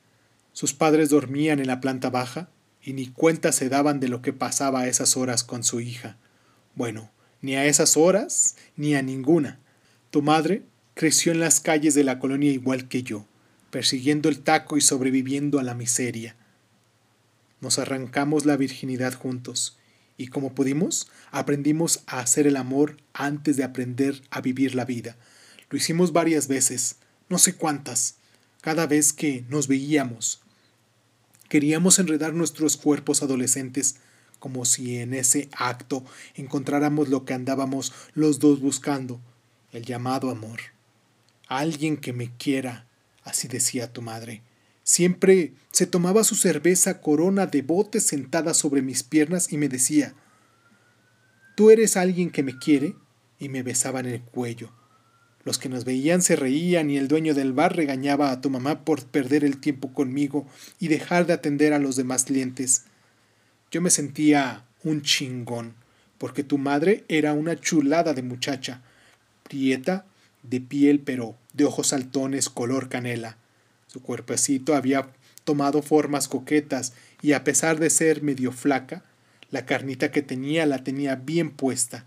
Sus 0.52 0.72
padres 0.72 1.10
dormían 1.10 1.58
en 1.58 1.66
la 1.66 1.80
planta 1.80 2.08
baja 2.08 2.48
y 2.82 2.92
ni 2.92 3.08
cuenta 3.08 3.50
se 3.50 3.68
daban 3.68 3.98
de 3.98 4.08
lo 4.08 4.22
que 4.22 4.32
pasaba 4.32 4.82
a 4.82 4.88
esas 4.88 5.16
horas 5.16 5.42
con 5.42 5.64
su 5.64 5.80
hija. 5.80 6.16
Bueno, 6.76 7.10
ni 7.42 7.56
a 7.56 7.66
esas 7.66 7.96
horas 7.96 8.54
ni 8.76 8.94
a 8.94 9.02
ninguna. 9.02 9.58
Tu 10.10 10.22
madre 10.22 10.62
creció 10.94 11.32
en 11.32 11.40
las 11.40 11.58
calles 11.58 11.94
de 11.94 12.04
la 12.04 12.20
colonia 12.20 12.52
igual 12.52 12.86
que 12.86 13.02
yo, 13.02 13.26
persiguiendo 13.70 14.28
el 14.28 14.38
taco 14.38 14.76
y 14.76 14.80
sobreviviendo 14.80 15.58
a 15.58 15.64
la 15.64 15.74
miseria. 15.74 16.36
Nos 17.60 17.80
arrancamos 17.80 18.46
la 18.46 18.56
virginidad 18.56 19.14
juntos 19.14 19.76
y 20.16 20.28
como 20.28 20.54
pudimos, 20.54 21.08
aprendimos 21.30 22.02
a 22.06 22.20
hacer 22.20 22.46
el 22.46 22.56
amor 22.56 22.96
antes 23.12 23.56
de 23.56 23.64
aprender 23.64 24.22
a 24.30 24.40
vivir 24.40 24.74
la 24.74 24.84
vida. 24.84 25.16
Lo 25.70 25.76
hicimos 25.76 26.12
varias 26.12 26.48
veces, 26.48 26.96
no 27.28 27.38
sé 27.38 27.54
cuántas, 27.54 28.16
cada 28.60 28.86
vez 28.86 29.12
que 29.12 29.44
nos 29.48 29.68
veíamos. 29.68 30.40
Queríamos 31.48 31.98
enredar 31.98 32.34
nuestros 32.34 32.76
cuerpos 32.76 33.22
adolescentes 33.22 33.96
como 34.38 34.64
si 34.64 34.98
en 34.98 35.14
ese 35.14 35.48
acto 35.52 36.04
encontráramos 36.34 37.08
lo 37.08 37.24
que 37.24 37.34
andábamos 37.34 37.92
los 38.14 38.38
dos 38.38 38.60
buscando, 38.60 39.20
el 39.72 39.84
llamado 39.84 40.30
amor. 40.30 40.60
Alguien 41.48 41.96
que 41.96 42.12
me 42.12 42.30
quiera, 42.36 42.86
así 43.24 43.48
decía 43.48 43.92
tu 43.92 44.02
madre. 44.02 44.42
Siempre 44.88 45.52
se 45.72 45.88
tomaba 45.88 46.22
su 46.22 46.36
cerveza 46.36 47.00
corona 47.00 47.46
de 47.46 47.62
bote 47.62 47.98
sentada 47.98 48.54
sobre 48.54 48.82
mis 48.82 49.02
piernas 49.02 49.52
y 49.52 49.58
me 49.58 49.68
decía, 49.68 50.14
Tú 51.56 51.72
eres 51.72 51.96
alguien 51.96 52.30
que 52.30 52.44
me 52.44 52.56
quiere, 52.56 52.94
y 53.40 53.48
me 53.48 53.64
besaba 53.64 53.98
en 53.98 54.06
el 54.06 54.22
cuello. 54.22 54.70
Los 55.42 55.58
que 55.58 55.68
nos 55.68 55.84
veían 55.84 56.22
se 56.22 56.36
reían 56.36 56.88
y 56.88 56.98
el 56.98 57.08
dueño 57.08 57.34
del 57.34 57.52
bar 57.52 57.74
regañaba 57.74 58.30
a 58.30 58.40
tu 58.40 58.48
mamá 58.48 58.84
por 58.84 59.04
perder 59.06 59.42
el 59.42 59.58
tiempo 59.58 59.92
conmigo 59.92 60.46
y 60.78 60.86
dejar 60.86 61.26
de 61.26 61.32
atender 61.32 61.72
a 61.72 61.80
los 61.80 61.96
demás 61.96 62.22
clientes. 62.22 62.84
Yo 63.72 63.82
me 63.82 63.90
sentía 63.90 64.66
un 64.84 65.02
chingón, 65.02 65.74
porque 66.16 66.44
tu 66.44 66.58
madre 66.58 67.04
era 67.08 67.32
una 67.32 67.60
chulada 67.60 68.14
de 68.14 68.22
muchacha, 68.22 68.82
prieta, 69.42 70.06
de 70.44 70.60
piel 70.60 71.00
pero 71.00 71.34
de 71.54 71.64
ojos 71.64 71.88
saltones 71.88 72.48
color 72.48 72.88
canela. 72.88 73.36
Su 73.86 74.02
cuerpecito 74.02 74.74
había 74.74 75.08
tomado 75.44 75.82
formas 75.82 76.28
coquetas 76.28 76.92
y 77.22 77.32
a 77.32 77.44
pesar 77.44 77.78
de 77.78 77.90
ser 77.90 78.22
medio 78.22 78.52
flaca, 78.52 79.04
la 79.50 79.64
carnita 79.64 80.10
que 80.10 80.22
tenía 80.22 80.66
la 80.66 80.82
tenía 80.82 81.14
bien 81.14 81.50
puesta. 81.50 82.04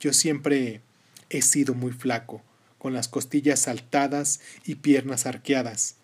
Yo 0.00 0.12
siempre 0.12 0.80
he 1.28 1.42
sido 1.42 1.74
muy 1.74 1.92
flaco, 1.92 2.42
con 2.78 2.94
las 2.94 3.08
costillas 3.08 3.60
saltadas 3.60 4.40
y 4.64 4.76
piernas 4.76 5.26
arqueadas, 5.26 5.96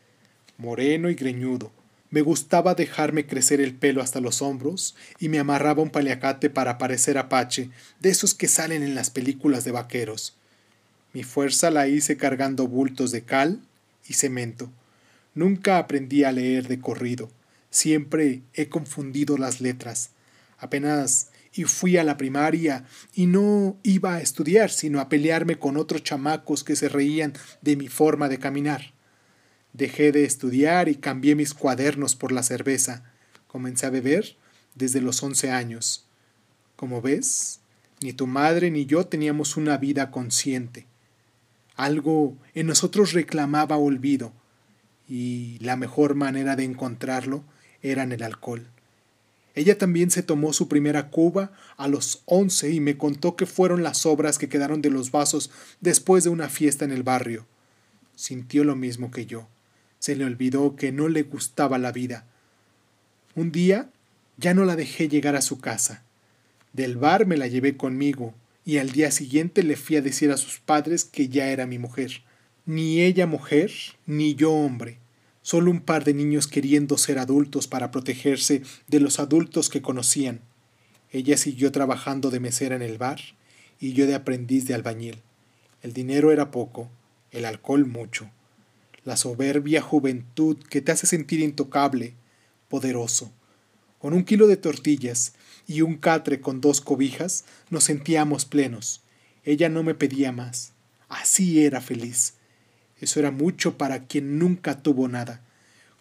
moreno 0.58 1.08
y 1.08 1.14
greñudo. 1.14 1.72
Me 2.10 2.20
gustaba 2.20 2.74
dejarme 2.74 3.26
crecer 3.26 3.60
el 3.60 3.74
pelo 3.74 4.00
hasta 4.00 4.20
los 4.20 4.42
hombros 4.42 4.94
y 5.18 5.28
me 5.28 5.38
amarraba 5.38 5.82
un 5.82 5.90
paliacate 5.90 6.50
para 6.50 6.78
parecer 6.78 7.18
apache, 7.18 7.70
de 8.00 8.10
esos 8.10 8.34
que 8.34 8.48
salen 8.48 8.82
en 8.82 8.94
las 8.94 9.10
películas 9.10 9.64
de 9.64 9.72
vaqueros. 9.72 10.36
Mi 11.12 11.24
fuerza 11.24 11.70
la 11.70 11.88
hice 11.88 12.16
cargando 12.16 12.68
bultos 12.68 13.10
de 13.10 13.22
cal 13.22 13.60
y 14.06 14.12
cemento. 14.12 14.70
Nunca 15.36 15.76
aprendí 15.76 16.24
a 16.24 16.32
leer 16.32 16.66
de 16.66 16.80
corrido. 16.80 17.30
Siempre 17.68 18.42
he 18.54 18.70
confundido 18.70 19.36
las 19.36 19.60
letras. 19.60 20.10
Apenas 20.58 21.30
y 21.52 21.64
fui 21.64 21.98
a 21.98 22.04
la 22.04 22.16
primaria 22.16 22.84
y 23.14 23.26
no 23.26 23.76
iba 23.82 24.14
a 24.14 24.22
estudiar, 24.22 24.70
sino 24.70 24.98
a 24.98 25.10
pelearme 25.10 25.58
con 25.58 25.76
otros 25.76 26.02
chamacos 26.02 26.64
que 26.64 26.74
se 26.74 26.88
reían 26.88 27.34
de 27.60 27.76
mi 27.76 27.88
forma 27.88 28.30
de 28.30 28.38
caminar. 28.38 28.94
Dejé 29.74 30.10
de 30.10 30.24
estudiar 30.24 30.88
y 30.88 30.96
cambié 30.96 31.34
mis 31.34 31.52
cuadernos 31.52 32.16
por 32.16 32.32
la 32.32 32.42
cerveza. 32.42 33.04
Comencé 33.46 33.84
a 33.84 33.90
beber 33.90 34.36
desde 34.74 35.02
los 35.02 35.22
once 35.22 35.50
años. 35.50 36.06
Como 36.76 37.02
ves, 37.02 37.60
ni 38.00 38.14
tu 38.14 38.26
madre 38.26 38.70
ni 38.70 38.86
yo 38.86 39.04
teníamos 39.06 39.58
una 39.58 39.76
vida 39.76 40.10
consciente. 40.10 40.86
Algo 41.74 42.38
en 42.54 42.68
nosotros 42.68 43.12
reclamaba 43.12 43.76
olvido, 43.76 44.32
y 45.08 45.58
la 45.60 45.76
mejor 45.76 46.14
manera 46.14 46.56
de 46.56 46.64
encontrarlo 46.64 47.44
era 47.82 48.02
en 48.02 48.12
el 48.12 48.22
alcohol. 48.22 48.66
Ella 49.54 49.78
también 49.78 50.10
se 50.10 50.22
tomó 50.22 50.52
su 50.52 50.68
primera 50.68 51.08
cuba 51.08 51.52
a 51.76 51.88
los 51.88 52.22
once 52.26 52.70
y 52.70 52.80
me 52.80 52.98
contó 52.98 53.36
que 53.36 53.46
fueron 53.46 53.82
las 53.82 54.04
obras 54.04 54.38
que 54.38 54.48
quedaron 54.48 54.82
de 54.82 54.90
los 54.90 55.10
vasos 55.10 55.50
después 55.80 56.24
de 56.24 56.30
una 56.30 56.48
fiesta 56.50 56.84
en 56.84 56.92
el 56.92 57.02
barrio. 57.02 57.46
Sintió 58.14 58.64
lo 58.64 58.76
mismo 58.76 59.10
que 59.10 59.24
yo. 59.24 59.48
Se 59.98 60.14
le 60.14 60.26
olvidó 60.26 60.76
que 60.76 60.92
no 60.92 61.08
le 61.08 61.22
gustaba 61.22 61.78
la 61.78 61.90
vida. 61.90 62.26
Un 63.34 63.50
día 63.50 63.88
ya 64.36 64.52
no 64.52 64.66
la 64.66 64.76
dejé 64.76 65.08
llegar 65.08 65.36
a 65.36 65.42
su 65.42 65.58
casa. 65.58 66.02
Del 66.74 66.96
bar 66.96 67.24
me 67.26 67.38
la 67.38 67.46
llevé 67.46 67.78
conmigo 67.78 68.34
y 68.66 68.76
al 68.76 68.90
día 68.90 69.10
siguiente 69.10 69.62
le 69.62 69.76
fui 69.76 69.96
a 69.96 70.02
decir 70.02 70.30
a 70.30 70.36
sus 70.36 70.58
padres 70.58 71.04
que 71.04 71.30
ya 71.30 71.48
era 71.48 71.66
mi 71.66 71.78
mujer 71.78 72.25
ni 72.66 73.00
ella 73.00 73.28
mujer, 73.28 73.70
ni 74.06 74.34
yo 74.34 74.52
hombre, 74.52 74.98
solo 75.40 75.70
un 75.70 75.80
par 75.80 76.02
de 76.02 76.14
niños 76.14 76.48
queriendo 76.48 76.98
ser 76.98 77.20
adultos 77.20 77.68
para 77.68 77.92
protegerse 77.92 78.62
de 78.88 78.98
los 78.98 79.20
adultos 79.20 79.68
que 79.70 79.80
conocían. 79.80 80.40
Ella 81.12 81.36
siguió 81.36 81.70
trabajando 81.70 82.30
de 82.30 82.40
mesera 82.40 82.74
en 82.74 82.82
el 82.82 82.98
bar 82.98 83.20
y 83.78 83.92
yo 83.92 84.06
de 84.08 84.16
aprendiz 84.16 84.66
de 84.66 84.74
albañil. 84.74 85.22
El 85.82 85.92
dinero 85.92 86.32
era 86.32 86.50
poco, 86.50 86.90
el 87.30 87.44
alcohol 87.44 87.86
mucho. 87.86 88.28
La 89.04 89.16
soberbia 89.16 89.80
juventud 89.80 90.58
que 90.68 90.80
te 90.80 90.90
hace 90.90 91.06
sentir 91.06 91.38
intocable, 91.38 92.14
poderoso. 92.68 93.30
Con 94.00 94.12
un 94.12 94.24
kilo 94.24 94.48
de 94.48 94.56
tortillas 94.56 95.34
y 95.68 95.82
un 95.82 95.96
catre 95.96 96.40
con 96.40 96.60
dos 96.60 96.80
cobijas 96.80 97.44
nos 97.70 97.84
sentíamos 97.84 98.44
plenos. 98.44 99.02
Ella 99.44 99.68
no 99.68 99.84
me 99.84 99.94
pedía 99.94 100.32
más. 100.32 100.72
Así 101.08 101.64
era 101.64 101.80
feliz. 101.80 102.34
Eso 103.00 103.20
era 103.20 103.30
mucho 103.30 103.76
para 103.76 104.04
quien 104.06 104.38
nunca 104.38 104.82
tuvo 104.82 105.08
nada. 105.08 105.40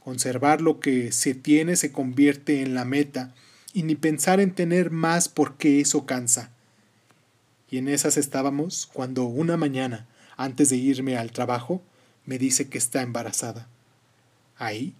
Conservar 0.04 0.62
lo 0.62 0.80
que 0.80 1.12
se 1.12 1.34
tiene 1.34 1.76
se 1.76 1.92
convierte 1.92 2.62
en 2.62 2.74
la 2.74 2.86
meta, 2.86 3.34
y 3.74 3.84
ni 3.84 3.96
pensar 3.96 4.40
en 4.40 4.52
tener 4.52 4.90
más 4.90 5.28
porque 5.28 5.82
eso 5.82 6.06
cansa. 6.06 6.52
Y 7.70 7.78
en 7.78 7.90
esas 7.90 8.16
estábamos 8.16 8.90
cuando 8.94 9.26
una 9.26 9.58
mañana, 9.58 10.08
antes 10.38 10.70
de 10.70 10.78
irme 10.78 11.18
al 11.18 11.32
trabajo, 11.32 11.82
me 12.26 12.38
dice 12.38 12.70
que 12.70 12.78
está 12.78 13.02
embarazada. 13.02 13.68
Ahí, 14.58 14.94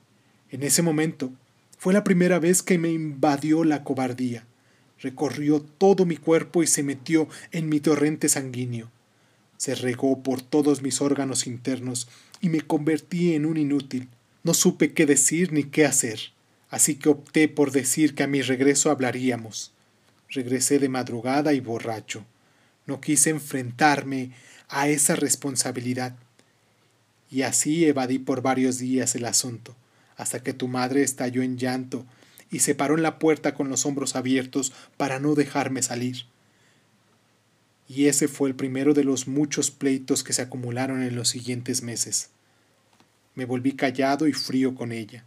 en 0.52 0.64
ese 0.64 0.82
momento, 0.82 1.32
fue 1.78 1.94
la 1.94 2.04
primera 2.04 2.40
vez 2.40 2.64
que 2.64 2.78
me 2.78 2.92
invadió 2.92 3.64
la 3.64 3.84
cobardía. 3.84 4.46
Recorrió 5.00 5.62
todo 5.62 6.06
mi 6.06 6.18
cuerpo 6.18 6.64
y 6.64 6.68
se 6.68 6.84
metió 6.84 7.30
en 7.52 7.70
mi 7.70 7.80
torrente 7.80 8.28
sanguíneo. 8.28 8.92
Se 9.66 9.74
regó 9.74 10.22
por 10.22 10.44
todos 10.44 10.84
mis 10.84 11.02
órganos 11.02 11.48
internos 11.48 12.08
y 12.40 12.50
me 12.50 12.62
convertí 12.62 13.34
en 13.34 13.48
un 13.48 13.58
inútil. 13.58 14.10
No 14.44 14.54
supe 14.54 14.94
qué 14.94 15.08
decir 15.08 15.52
ni 15.54 15.64
qué 15.64 15.88
hacer, 15.88 16.20
así 16.70 16.94
que 16.94 17.10
opté 17.10 17.48
por 17.48 17.72
decir 17.72 18.14
que 18.14 18.22
a 18.22 18.28
mi 18.28 18.44
regreso 18.44 18.92
hablaríamos. 18.92 19.72
Regresé 20.30 20.78
de 20.78 20.88
madrugada 20.88 21.54
y 21.54 21.62
borracho. 21.62 22.24
No 22.86 23.02
quise 23.02 23.32
enfrentarme 23.32 24.34
a 24.70 24.88
esa 24.88 25.16
responsabilidad. 25.16 26.16
Y 27.32 27.42
así 27.42 27.86
evadí 27.86 28.20
por 28.20 28.44
varios 28.44 28.78
días 28.78 29.16
el 29.16 29.26
asunto, 29.26 29.76
hasta 30.16 30.44
que 30.44 30.54
tu 30.54 30.68
madre 30.68 31.02
estalló 31.02 31.42
en 31.42 31.58
llanto 31.58 32.06
y 32.52 32.60
se 32.60 32.76
paró 32.76 32.94
en 32.94 33.02
la 33.02 33.18
puerta 33.18 33.56
con 33.56 33.70
los 33.70 33.88
hombros 33.88 34.16
abiertos 34.16 34.74
para 34.96 35.20
no 35.20 35.34
dejarme 35.34 35.82
salir. 35.82 36.28
Y 37.88 38.08
ese 38.08 38.28
fue 38.28 38.50
el 38.50 38.56
primero 38.56 38.94
de 38.94 39.04
los 39.04 39.28
muchos 39.28 39.72
pleitos 39.72 40.24
que 40.24 40.34
se 40.34 40.42
acumularon 40.42 41.04
en 41.04 41.16
los 41.16 41.30
siguientes 41.30 41.84
meses. 41.84 42.30
Me 43.36 43.46
volví 43.46 43.74
callado 43.74 44.28
y 44.28 44.34
frío 44.34 44.76
con 44.76 44.92
ella. 44.92 45.24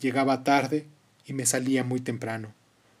Llegaba 0.00 0.44
tarde 0.44 0.86
y 1.24 1.32
me 1.32 1.46
salía 1.46 1.84
muy 1.84 2.00
temprano. 2.00 2.52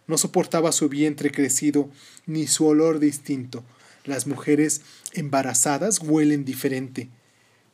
No 0.06 0.18
soportaba 0.18 0.72
su 0.72 0.88
vientre 0.88 1.30
crecido 1.30 1.90
ni 2.26 2.46
su 2.46 2.66
olor 2.66 2.98
distinto. 2.98 3.64
Las 4.04 4.26
mujeres 4.26 4.82
embarazadas 5.12 5.98
huelen 5.98 6.44
diferente. 6.44 7.08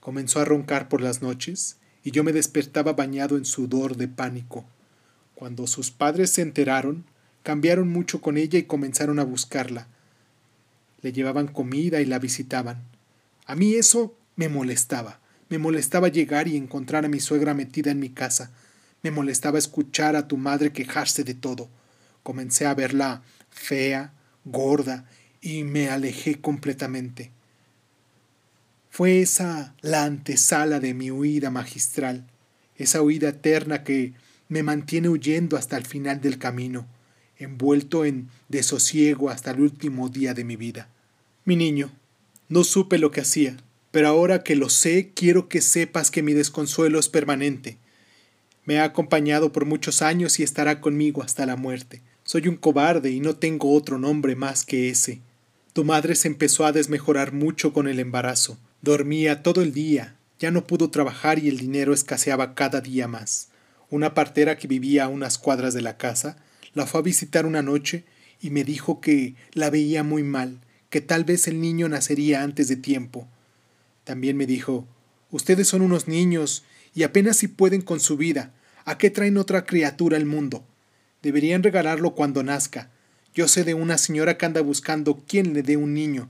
Comenzó 0.01 0.41
a 0.41 0.45
roncar 0.45 0.89
por 0.89 1.03
las 1.03 1.23
noches 1.23 1.77
y 2.03 2.11
yo 2.11 2.25
me 2.25 2.33
despertaba 2.33 2.95
bañado 2.95 3.37
en 3.37 3.45
sudor 3.45 3.97
de 3.97 4.09
pánico. 4.09 4.65
Cuando 5.35 5.67
sus 5.67 5.91
padres 5.91 6.31
se 6.31 6.43
enteraron, 6.43 7.05
cambiaron 7.43 7.89
mucho 7.89 8.21
con 8.21 8.39
ella 8.39 8.59
y 8.59 8.65
comenzaron 8.65 9.19
a 9.19 9.25
buscarla. 9.25 9.89
Le 11.03 11.13
llevaban 11.13 11.49
comida 11.49 12.01
y 12.01 12.07
la 12.07 12.19
visitaban. 12.19 12.83
A 13.45 13.55
mí 13.55 13.75
eso 13.75 14.17
me 14.37 14.49
molestaba. 14.49 15.21
Me 15.49 15.59
molestaba 15.59 16.09
llegar 16.09 16.49
y 16.49 16.57
encontrar 16.57 17.05
a 17.05 17.09
mi 17.09 17.21
suegra 17.21 17.55
metida 17.55 17.91
en 17.91 18.01
mi 18.01 18.09
casa. 18.09 18.51
Me 19.03 19.11
molestaba 19.11 19.59
escuchar 19.59 20.17
a 20.17 20.29
tu 20.29 20.37
madre 20.37 20.73
quejarse 20.73 21.25
de 21.25 21.35
todo. 21.35 21.69
Comencé 22.23 22.67
a 22.67 22.75
verla 22.75 23.23
fea, 23.51 24.13
gorda, 24.45 25.07
y 25.43 25.65
me 25.65 25.91
alejé 25.91 26.41
completamente. 26.41 27.33
Fue 28.89 29.21
esa 29.21 29.75
la 29.81 30.05
antesala 30.05 30.79
de 30.79 30.95
mi 30.95 31.11
huida 31.11 31.51
magistral, 31.51 32.27
esa 32.77 33.03
huida 33.03 33.31
eterna 33.31 33.83
que 33.83 34.15
me 34.49 34.63
mantiene 34.63 35.09
huyendo 35.09 35.57
hasta 35.57 35.77
el 35.77 35.85
final 35.85 36.21
del 36.21 36.39
camino, 36.39 36.87
envuelto 37.39 38.05
en 38.05 38.29
desosiego 38.49 39.31
hasta 39.31 39.51
el 39.51 39.61
último 39.61 40.09
día 40.09 40.35
de 40.35 40.45
mi 40.45 40.57
vida. 40.57 40.89
Mi 41.45 41.57
niño, 41.57 41.91
no 42.49 42.63
supe 42.63 42.99
lo 42.99 43.11
que 43.11 43.21
hacía, 43.21 43.57
pero 43.91 44.07
ahora 44.07 44.45
que 44.45 44.55
lo 44.55 44.69
sé, 44.69 45.11
quiero 45.13 45.49
que 45.49 45.61
sepas 45.61 46.13
que 46.13 46.23
mi 46.23 46.35
desconsuelo 46.35 47.01
es 47.01 47.09
permanente. 47.09 47.79
Me 48.65 48.79
ha 48.79 48.85
acompañado 48.85 49.51
por 49.51 49.65
muchos 49.65 50.03
años 50.03 50.39
y 50.39 50.45
estará 50.45 50.81
conmigo 50.81 51.21
hasta 51.21 51.45
la 51.45 51.57
muerte. 51.57 52.01
Soy 52.23 52.47
un 52.47 52.55
cobarde 52.55 53.11
y 53.11 53.19
no 53.19 53.35
tengo 53.35 53.75
otro 53.75 53.99
nombre 53.99 54.37
más 54.37 54.65
que 54.65 54.89
ese. 54.89 55.21
Tu 55.73 55.85
madre 55.85 56.15
se 56.15 56.29
empezó 56.29 56.65
a 56.65 56.71
desmejorar 56.71 57.33
mucho 57.33 57.73
con 57.73 57.89
el 57.89 57.99
embarazo. 57.99 58.57
Dormía 58.81 59.43
todo 59.43 59.63
el 59.63 59.73
día, 59.73 60.15
ya 60.39 60.53
no 60.53 60.65
pudo 60.69 60.91
trabajar 60.91 61.41
y 61.41 61.49
el 61.49 61.59
dinero 61.59 61.93
escaseaba 61.93 62.55
cada 62.55 62.81
día 62.81 63.09
más. 63.09 63.49
Una 63.91 64.15
partera 64.15 64.59
que 64.59 64.69
vivía 64.69 65.05
a 65.05 65.09
unas 65.09 65.39
cuadras 65.39 65.75
de 65.75 65.83
la 65.83 65.97
casa 65.97 66.37
la 66.73 66.87
fue 66.87 67.01
a 67.01 67.03
visitar 67.03 67.47
una 67.47 67.63
noche 67.63 68.05
y 68.41 68.51
me 68.51 68.63
dijo 68.63 69.01
que 69.01 69.35
la 69.55 69.71
veía 69.71 70.05
muy 70.05 70.23
mal, 70.23 70.61
que 70.93 71.01
tal 71.01 71.25
vez 71.25 71.49
el 71.49 71.59
niño 71.59 71.89
nacería 71.89 72.43
antes 72.43 72.69
de 72.69 72.77
tiempo. 72.77 73.27
También 74.05 74.37
me 74.37 74.45
dijo 74.45 74.87
Ustedes 75.31 75.67
son 75.67 75.81
unos 75.81 76.07
niños 76.07 76.65
y 76.95 77.05
apenas 77.05 77.39
si 77.39 77.49
pueden 77.49 77.81
con 77.81 77.99
su 77.99 78.19
vida. 78.19 78.53
¿A 78.85 78.99
qué 78.99 79.09
traen 79.09 79.39
otra 79.39 79.65
criatura 79.65 80.19
al 80.19 80.27
mundo? 80.27 80.67
Deberían 81.23 81.63
regalarlo 81.63 82.15
cuando 82.15 82.43
nazca. 82.43 82.91
Yo 83.35 83.49
sé 83.49 83.65
de 83.65 83.73
una 83.73 83.97
señora 83.97 84.37
que 84.37 84.45
anda 84.45 84.61
buscando 84.61 85.23
quién 85.27 85.55
le 85.55 85.63
dé 85.63 85.79
un 85.79 85.95
niño. 85.95 86.29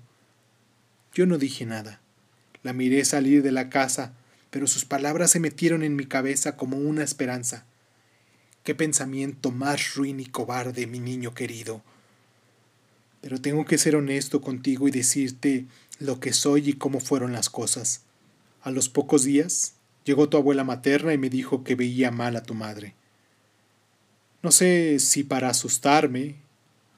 Yo 1.13 1.27
no 1.27 1.39
dije 1.39 1.67
nada. 1.67 2.01
La 2.63 2.73
miré 2.73 3.05
salir 3.05 3.43
de 3.43 3.51
la 3.51 3.69
casa, 3.69 4.15
pero 4.51 4.69
sus 4.69 4.85
palabras 4.85 5.33
se 5.33 5.41
metieron 5.41 5.83
en 5.83 5.97
mi 5.97 6.07
cabeza 6.07 6.57
como 6.57 6.77
una 6.77 7.03
esperanza. 7.03 7.67
Qué 8.63 8.77
pensamiento 8.77 9.51
más 9.51 9.95
ruin 9.97 10.21
y 10.21 10.27
cobarde, 10.27 10.87
mi 10.87 11.01
niño 11.01 11.35
querido. 11.35 11.83
Pero 13.23 13.41
tengo 13.41 13.65
que 13.65 13.79
ser 13.79 13.97
honesto 13.97 14.43
contigo 14.43 14.87
y 14.87 14.91
decirte 14.91 15.65
lo 15.99 16.21
que 16.21 16.35
soy 16.35 16.71
y 16.71 16.73
cómo 16.75 17.01
fueron 17.01 17.33
las 17.33 17.49
cosas. 17.49 18.03
A 18.61 18.71
los 18.71 18.89
pocos 18.91 19.25
días 19.25 19.75
llegó 20.05 20.29
tu 20.29 20.37
abuela 20.37 20.65
materna 20.65 21.15
y 21.15 21.19
me 21.19 21.31
dijo 21.31 21.65
que 21.65 21.75
veía 21.75 22.11
mal 22.11 22.37
a 22.37 22.43
tu 22.43 22.53
madre. 22.53 22.95
No 24.43 24.51
sé 24.51 24.99
si 24.99 25.23
para 25.23 25.49
asustarme 25.49 26.37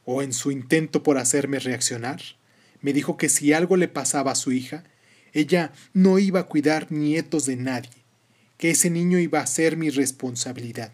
o 0.07 0.23
en 0.23 0.33
su 0.33 0.51
intento 0.51 1.03
por 1.03 1.19
hacerme 1.19 1.59
reaccionar, 1.59 2.21
me 2.81 2.93
dijo 2.93 3.17
que 3.17 3.29
si 3.29 3.53
algo 3.53 3.77
le 3.77 3.89
pasaba 3.89 4.33
a 4.33 4.35
su 4.35 4.53
hija, 4.53 4.85
ella 5.33 5.73
no 5.93 6.19
iba 6.19 6.41
a 6.41 6.47
cuidar 6.47 6.91
nietos 6.91 7.45
de 7.45 7.57
nadie, 7.57 7.91
que 8.57 8.71
ese 8.71 8.89
niño 8.89 9.19
iba 9.19 9.41
a 9.41 9.47
ser 9.47 9.77
mi 9.77 9.91
responsabilidad, 9.91 10.93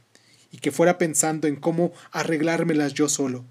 y 0.51 0.59
que 0.59 0.73
fuera 0.73 0.99
pensando 0.99 1.47
en 1.47 1.57
cómo 1.57 1.93
arreglármelas 2.11 2.95
yo 2.95 3.09
solo. 3.09 3.45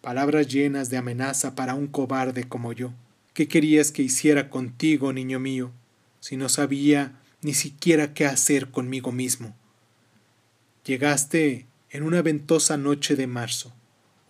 Palabras 0.00 0.48
llenas 0.48 0.88
de 0.88 0.96
amenaza 0.96 1.54
para 1.54 1.74
un 1.74 1.86
cobarde 1.86 2.44
como 2.44 2.72
yo. 2.72 2.92
¿Qué 3.34 3.48
querías 3.48 3.92
que 3.92 4.02
hiciera 4.02 4.48
contigo, 4.48 5.12
niño 5.12 5.38
mío, 5.38 5.72
si 6.20 6.38
no 6.38 6.48
sabía 6.48 7.20
ni 7.42 7.52
siquiera 7.52 8.14
qué 8.14 8.24
hacer 8.24 8.70
conmigo 8.70 9.12
mismo? 9.12 9.54
Llegaste 10.86 11.66
en 11.90 12.02
una 12.02 12.22
ventosa 12.22 12.78
noche 12.78 13.14
de 13.14 13.26
marzo, 13.26 13.74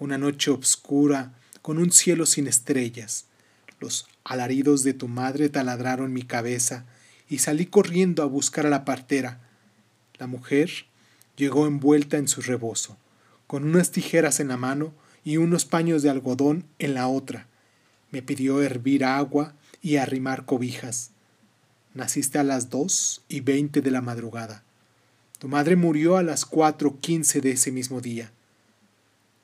una 0.00 0.18
noche 0.18 0.50
obscura 0.50 1.34
con 1.62 1.78
un 1.78 1.92
cielo 1.92 2.26
sin 2.26 2.48
estrellas. 2.48 3.26
Los 3.78 4.08
alaridos 4.24 4.82
de 4.82 4.92
tu 4.92 5.06
madre 5.06 5.50
taladraron 5.50 6.12
mi 6.12 6.24
cabeza 6.24 6.84
y 7.28 7.38
salí 7.38 7.66
corriendo 7.66 8.24
a 8.24 8.26
buscar 8.26 8.66
a 8.66 8.70
la 8.70 8.84
partera. 8.84 9.38
La 10.18 10.26
mujer 10.26 10.86
llegó 11.36 11.68
envuelta 11.68 12.16
en 12.16 12.26
su 12.26 12.42
rebozo, 12.42 12.96
con 13.46 13.62
unas 13.64 13.92
tijeras 13.92 14.40
en 14.40 14.48
la 14.48 14.56
mano 14.56 14.92
y 15.24 15.36
unos 15.36 15.64
paños 15.64 16.02
de 16.02 16.10
algodón 16.10 16.64
en 16.78 16.94
la 16.94 17.08
otra. 17.08 17.46
Me 18.10 18.22
pidió 18.22 18.62
hervir 18.62 19.04
agua 19.04 19.54
y 19.82 19.96
arrimar 19.96 20.44
cobijas. 20.44 21.10
Naciste 21.94 22.38
a 22.38 22.44
las 22.44 22.70
dos 22.70 23.22
y 23.28 23.40
veinte 23.40 23.80
de 23.80 23.90
la 23.90 24.00
madrugada. 24.00 24.64
Tu 25.38 25.48
madre 25.48 25.76
murió 25.76 26.16
a 26.16 26.22
las 26.22 26.44
cuatro 26.44 26.98
quince 27.00 27.40
de 27.40 27.52
ese 27.52 27.72
mismo 27.72 28.00
día. 28.00 28.30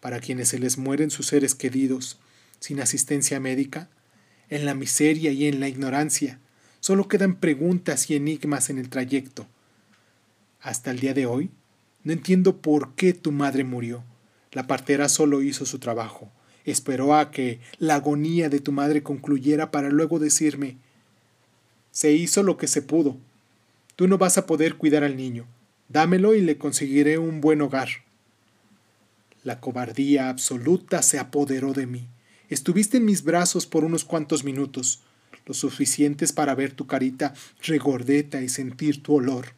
Para 0.00 0.20
quienes 0.20 0.48
se 0.48 0.58
les 0.58 0.78
mueren 0.78 1.10
sus 1.10 1.26
seres 1.26 1.54
queridos, 1.54 2.18
sin 2.60 2.80
asistencia 2.80 3.40
médica, 3.40 3.88
en 4.48 4.64
la 4.64 4.74
miseria 4.74 5.32
y 5.32 5.46
en 5.46 5.58
la 5.58 5.68
ignorancia, 5.68 6.38
solo 6.80 7.08
quedan 7.08 7.36
preguntas 7.36 8.10
y 8.10 8.14
enigmas 8.14 8.70
en 8.70 8.78
el 8.78 8.88
trayecto. 8.88 9.46
Hasta 10.60 10.90
el 10.90 11.00
día 11.00 11.14
de 11.14 11.26
hoy, 11.26 11.50
no 12.04 12.12
entiendo 12.12 12.58
por 12.58 12.94
qué 12.94 13.12
tu 13.12 13.32
madre 13.32 13.64
murió. 13.64 14.04
La 14.56 14.66
partera 14.66 15.10
solo 15.10 15.42
hizo 15.42 15.66
su 15.66 15.80
trabajo. 15.80 16.32
Esperó 16.64 17.14
a 17.14 17.30
que 17.30 17.60
la 17.78 17.96
agonía 17.96 18.48
de 18.48 18.58
tu 18.58 18.72
madre 18.72 19.02
concluyera 19.02 19.70
para 19.70 19.90
luego 19.90 20.18
decirme, 20.18 20.78
se 21.90 22.12
hizo 22.12 22.42
lo 22.42 22.56
que 22.56 22.66
se 22.66 22.80
pudo. 22.80 23.18
Tú 23.96 24.08
no 24.08 24.16
vas 24.16 24.38
a 24.38 24.46
poder 24.46 24.76
cuidar 24.76 25.04
al 25.04 25.14
niño. 25.14 25.46
Dámelo 25.90 26.34
y 26.34 26.40
le 26.40 26.56
conseguiré 26.56 27.18
un 27.18 27.42
buen 27.42 27.60
hogar. 27.60 27.90
La 29.44 29.60
cobardía 29.60 30.30
absoluta 30.30 31.02
se 31.02 31.18
apoderó 31.18 31.74
de 31.74 31.86
mí. 31.86 32.06
Estuviste 32.48 32.96
en 32.96 33.04
mis 33.04 33.24
brazos 33.24 33.66
por 33.66 33.84
unos 33.84 34.06
cuantos 34.06 34.42
minutos, 34.42 35.02
lo 35.44 35.52
suficientes 35.52 36.32
para 36.32 36.54
ver 36.54 36.72
tu 36.72 36.86
carita 36.86 37.34
regordeta 37.60 38.40
y 38.40 38.48
sentir 38.48 39.02
tu 39.02 39.16
olor. 39.16 39.48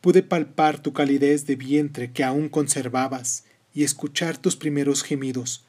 Pude 0.00 0.22
palpar 0.22 0.78
tu 0.78 0.92
calidez 0.92 1.46
de 1.46 1.56
vientre 1.56 2.12
que 2.12 2.22
aún 2.22 2.48
conservabas 2.48 3.42
y 3.74 3.84
escuchar 3.84 4.38
tus 4.38 4.56
primeros 4.56 5.02
gemidos. 5.02 5.64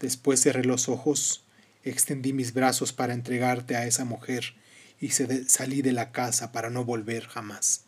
Después 0.00 0.40
cerré 0.40 0.64
los 0.64 0.88
ojos, 0.88 1.44
extendí 1.82 2.32
mis 2.32 2.52
brazos 2.52 2.92
para 2.92 3.14
entregarte 3.14 3.76
a 3.76 3.86
esa 3.86 4.04
mujer 4.04 4.54
y 5.00 5.10
salí 5.10 5.82
de 5.82 5.92
la 5.92 6.12
casa 6.12 6.52
para 6.52 6.70
no 6.70 6.84
volver 6.84 7.26
jamás. 7.26 7.84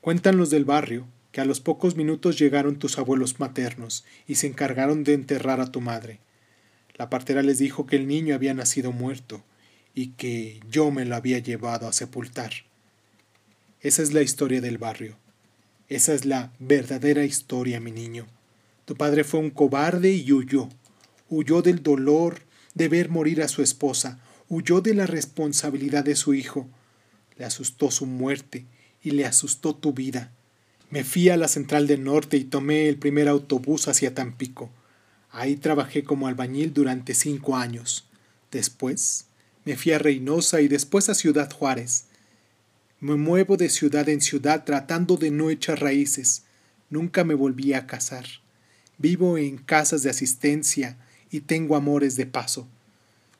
Cuentan 0.00 0.36
los 0.36 0.50
del 0.50 0.64
barrio 0.64 1.06
que 1.32 1.40
a 1.40 1.44
los 1.44 1.60
pocos 1.60 1.96
minutos 1.96 2.38
llegaron 2.38 2.78
tus 2.78 2.98
abuelos 2.98 3.38
maternos 3.38 4.04
y 4.26 4.36
se 4.36 4.46
encargaron 4.46 5.04
de 5.04 5.14
enterrar 5.14 5.60
a 5.60 5.70
tu 5.70 5.80
madre. 5.80 6.20
La 6.96 7.10
partera 7.10 7.42
les 7.42 7.58
dijo 7.58 7.86
que 7.86 7.96
el 7.96 8.08
niño 8.08 8.34
había 8.34 8.54
nacido 8.54 8.92
muerto 8.92 9.44
y 9.94 10.08
que 10.08 10.60
yo 10.70 10.90
me 10.90 11.04
lo 11.04 11.16
había 11.16 11.38
llevado 11.38 11.86
a 11.86 11.92
sepultar. 11.92 12.52
Esa 13.80 14.02
es 14.02 14.12
la 14.12 14.22
historia 14.22 14.60
del 14.60 14.78
barrio. 14.78 15.16
Esa 15.88 16.14
es 16.14 16.24
la 16.24 16.52
verdadera 16.58 17.24
historia, 17.24 17.80
mi 17.80 17.90
niño. 17.90 18.26
Tu 18.90 18.96
padre 18.96 19.22
fue 19.22 19.38
un 19.38 19.50
cobarde 19.50 20.10
y 20.10 20.32
huyó. 20.32 20.68
Huyó 21.28 21.62
del 21.62 21.80
dolor 21.80 22.40
de 22.74 22.88
ver 22.88 23.08
morir 23.08 23.40
a 23.40 23.46
su 23.46 23.62
esposa, 23.62 24.18
huyó 24.48 24.80
de 24.80 24.94
la 24.94 25.06
responsabilidad 25.06 26.02
de 26.02 26.16
su 26.16 26.34
hijo. 26.34 26.68
Le 27.36 27.44
asustó 27.44 27.92
su 27.92 28.04
muerte 28.04 28.66
y 29.00 29.12
le 29.12 29.26
asustó 29.26 29.76
tu 29.76 29.92
vida. 29.92 30.32
Me 30.90 31.04
fui 31.04 31.28
a 31.28 31.36
la 31.36 31.46
central 31.46 31.86
del 31.86 32.02
norte 32.02 32.36
y 32.36 32.42
tomé 32.42 32.88
el 32.88 32.96
primer 32.96 33.28
autobús 33.28 33.86
hacia 33.86 34.12
Tampico. 34.12 34.72
Ahí 35.30 35.54
trabajé 35.54 36.02
como 36.02 36.26
albañil 36.26 36.74
durante 36.74 37.14
cinco 37.14 37.56
años. 37.56 38.08
Después 38.50 39.26
me 39.64 39.76
fui 39.76 39.92
a 39.92 40.00
Reynosa 40.00 40.62
y 40.62 40.66
después 40.66 41.08
a 41.08 41.14
Ciudad 41.14 41.48
Juárez. 41.52 42.06
Me 42.98 43.14
muevo 43.14 43.56
de 43.56 43.68
ciudad 43.68 44.08
en 44.08 44.20
ciudad 44.20 44.64
tratando 44.64 45.16
de 45.16 45.30
no 45.30 45.48
echar 45.48 45.80
raíces. 45.80 46.42
Nunca 46.88 47.22
me 47.22 47.34
volví 47.34 47.72
a 47.72 47.86
casar. 47.86 48.26
Vivo 49.00 49.38
en 49.38 49.56
casas 49.56 50.02
de 50.02 50.10
asistencia 50.10 50.98
y 51.30 51.40
tengo 51.40 51.74
amores 51.74 52.16
de 52.16 52.26
paso. 52.26 52.68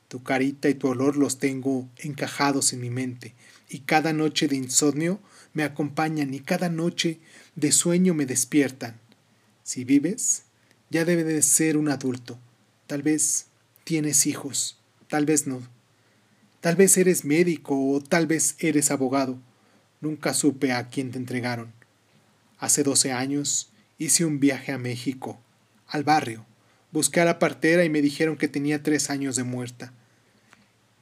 Tu 0.07 0.23
carita 0.23 0.69
y 0.69 0.73
tu 0.73 0.87
olor 0.87 1.17
los 1.17 1.37
tengo 1.37 1.87
encajados 1.97 2.73
en 2.73 2.81
mi 2.81 2.89
mente, 2.89 3.35
y 3.69 3.81
cada 3.81 4.11
noche 4.11 4.47
de 4.47 4.55
insomnio 4.55 5.19
me 5.53 5.61
acompañan 5.61 6.33
y 6.33 6.39
cada 6.39 6.69
noche 6.69 7.19
de 7.55 7.71
sueño 7.71 8.15
me 8.15 8.25
despiertan. 8.25 8.99
Si 9.61 9.83
vives, 9.83 10.45
ya 10.89 11.05
debe 11.05 11.23
de 11.23 11.43
ser 11.43 11.77
un 11.77 11.89
adulto. 11.89 12.39
Tal 12.87 13.03
vez 13.03 13.45
tienes 13.83 14.25
hijos, 14.25 14.79
tal 15.09 15.27
vez 15.27 15.45
no. 15.45 15.61
Tal 16.59 16.75
vez 16.75 16.97
eres 16.97 17.23
médico 17.23 17.91
o 17.91 18.01
tal 18.01 18.25
vez 18.25 18.55
eres 18.57 18.89
abogado. 18.89 19.37
Nunca 19.99 20.33
supe 20.33 20.71
a 20.71 20.89
quién 20.89 21.11
te 21.11 21.19
entregaron. 21.19 21.71
Hace 22.57 22.81
doce 22.81 23.11
años 23.11 23.69
hice 23.99 24.25
un 24.25 24.39
viaje 24.39 24.71
a 24.71 24.79
México, 24.79 25.39
al 25.91 26.03
barrio. 26.03 26.45
Busqué 26.91 27.21
a 27.21 27.25
la 27.25 27.39
partera 27.39 27.85
y 27.85 27.89
me 27.89 28.01
dijeron 28.01 28.37
que 28.37 28.47
tenía 28.47 28.81
tres 28.81 29.09
años 29.09 29.35
de 29.35 29.43
muerta. 29.43 29.93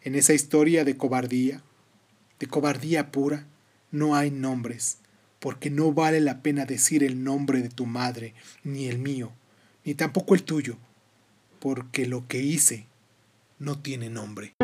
En 0.02 0.16
esa 0.16 0.34
historia 0.34 0.84
de 0.84 0.98
cobardía, 0.98 1.62
de 2.40 2.48
cobardía 2.48 3.12
pura, 3.12 3.46
no 3.92 4.16
hay 4.16 4.32
nombres, 4.32 4.98
porque 5.40 5.70
no 5.70 5.94
vale 5.94 6.20
la 6.20 6.42
pena 6.42 6.66
decir 6.66 7.04
el 7.04 7.24
nombre 7.24 7.62
de 7.62 7.70
tu 7.70 7.86
madre, 7.86 8.34
ni 8.64 8.88
el 8.88 9.00
mío, 9.00 9.32
ni 9.84 9.96
tampoco 9.96 10.36
el 10.36 10.44
tuyo, 10.44 10.78
porque 11.60 12.06
lo 12.06 12.28
que 12.28 12.42
hice 12.42 12.86
no 13.58 13.80
tiene 13.80 14.10
nombre. 14.10 14.56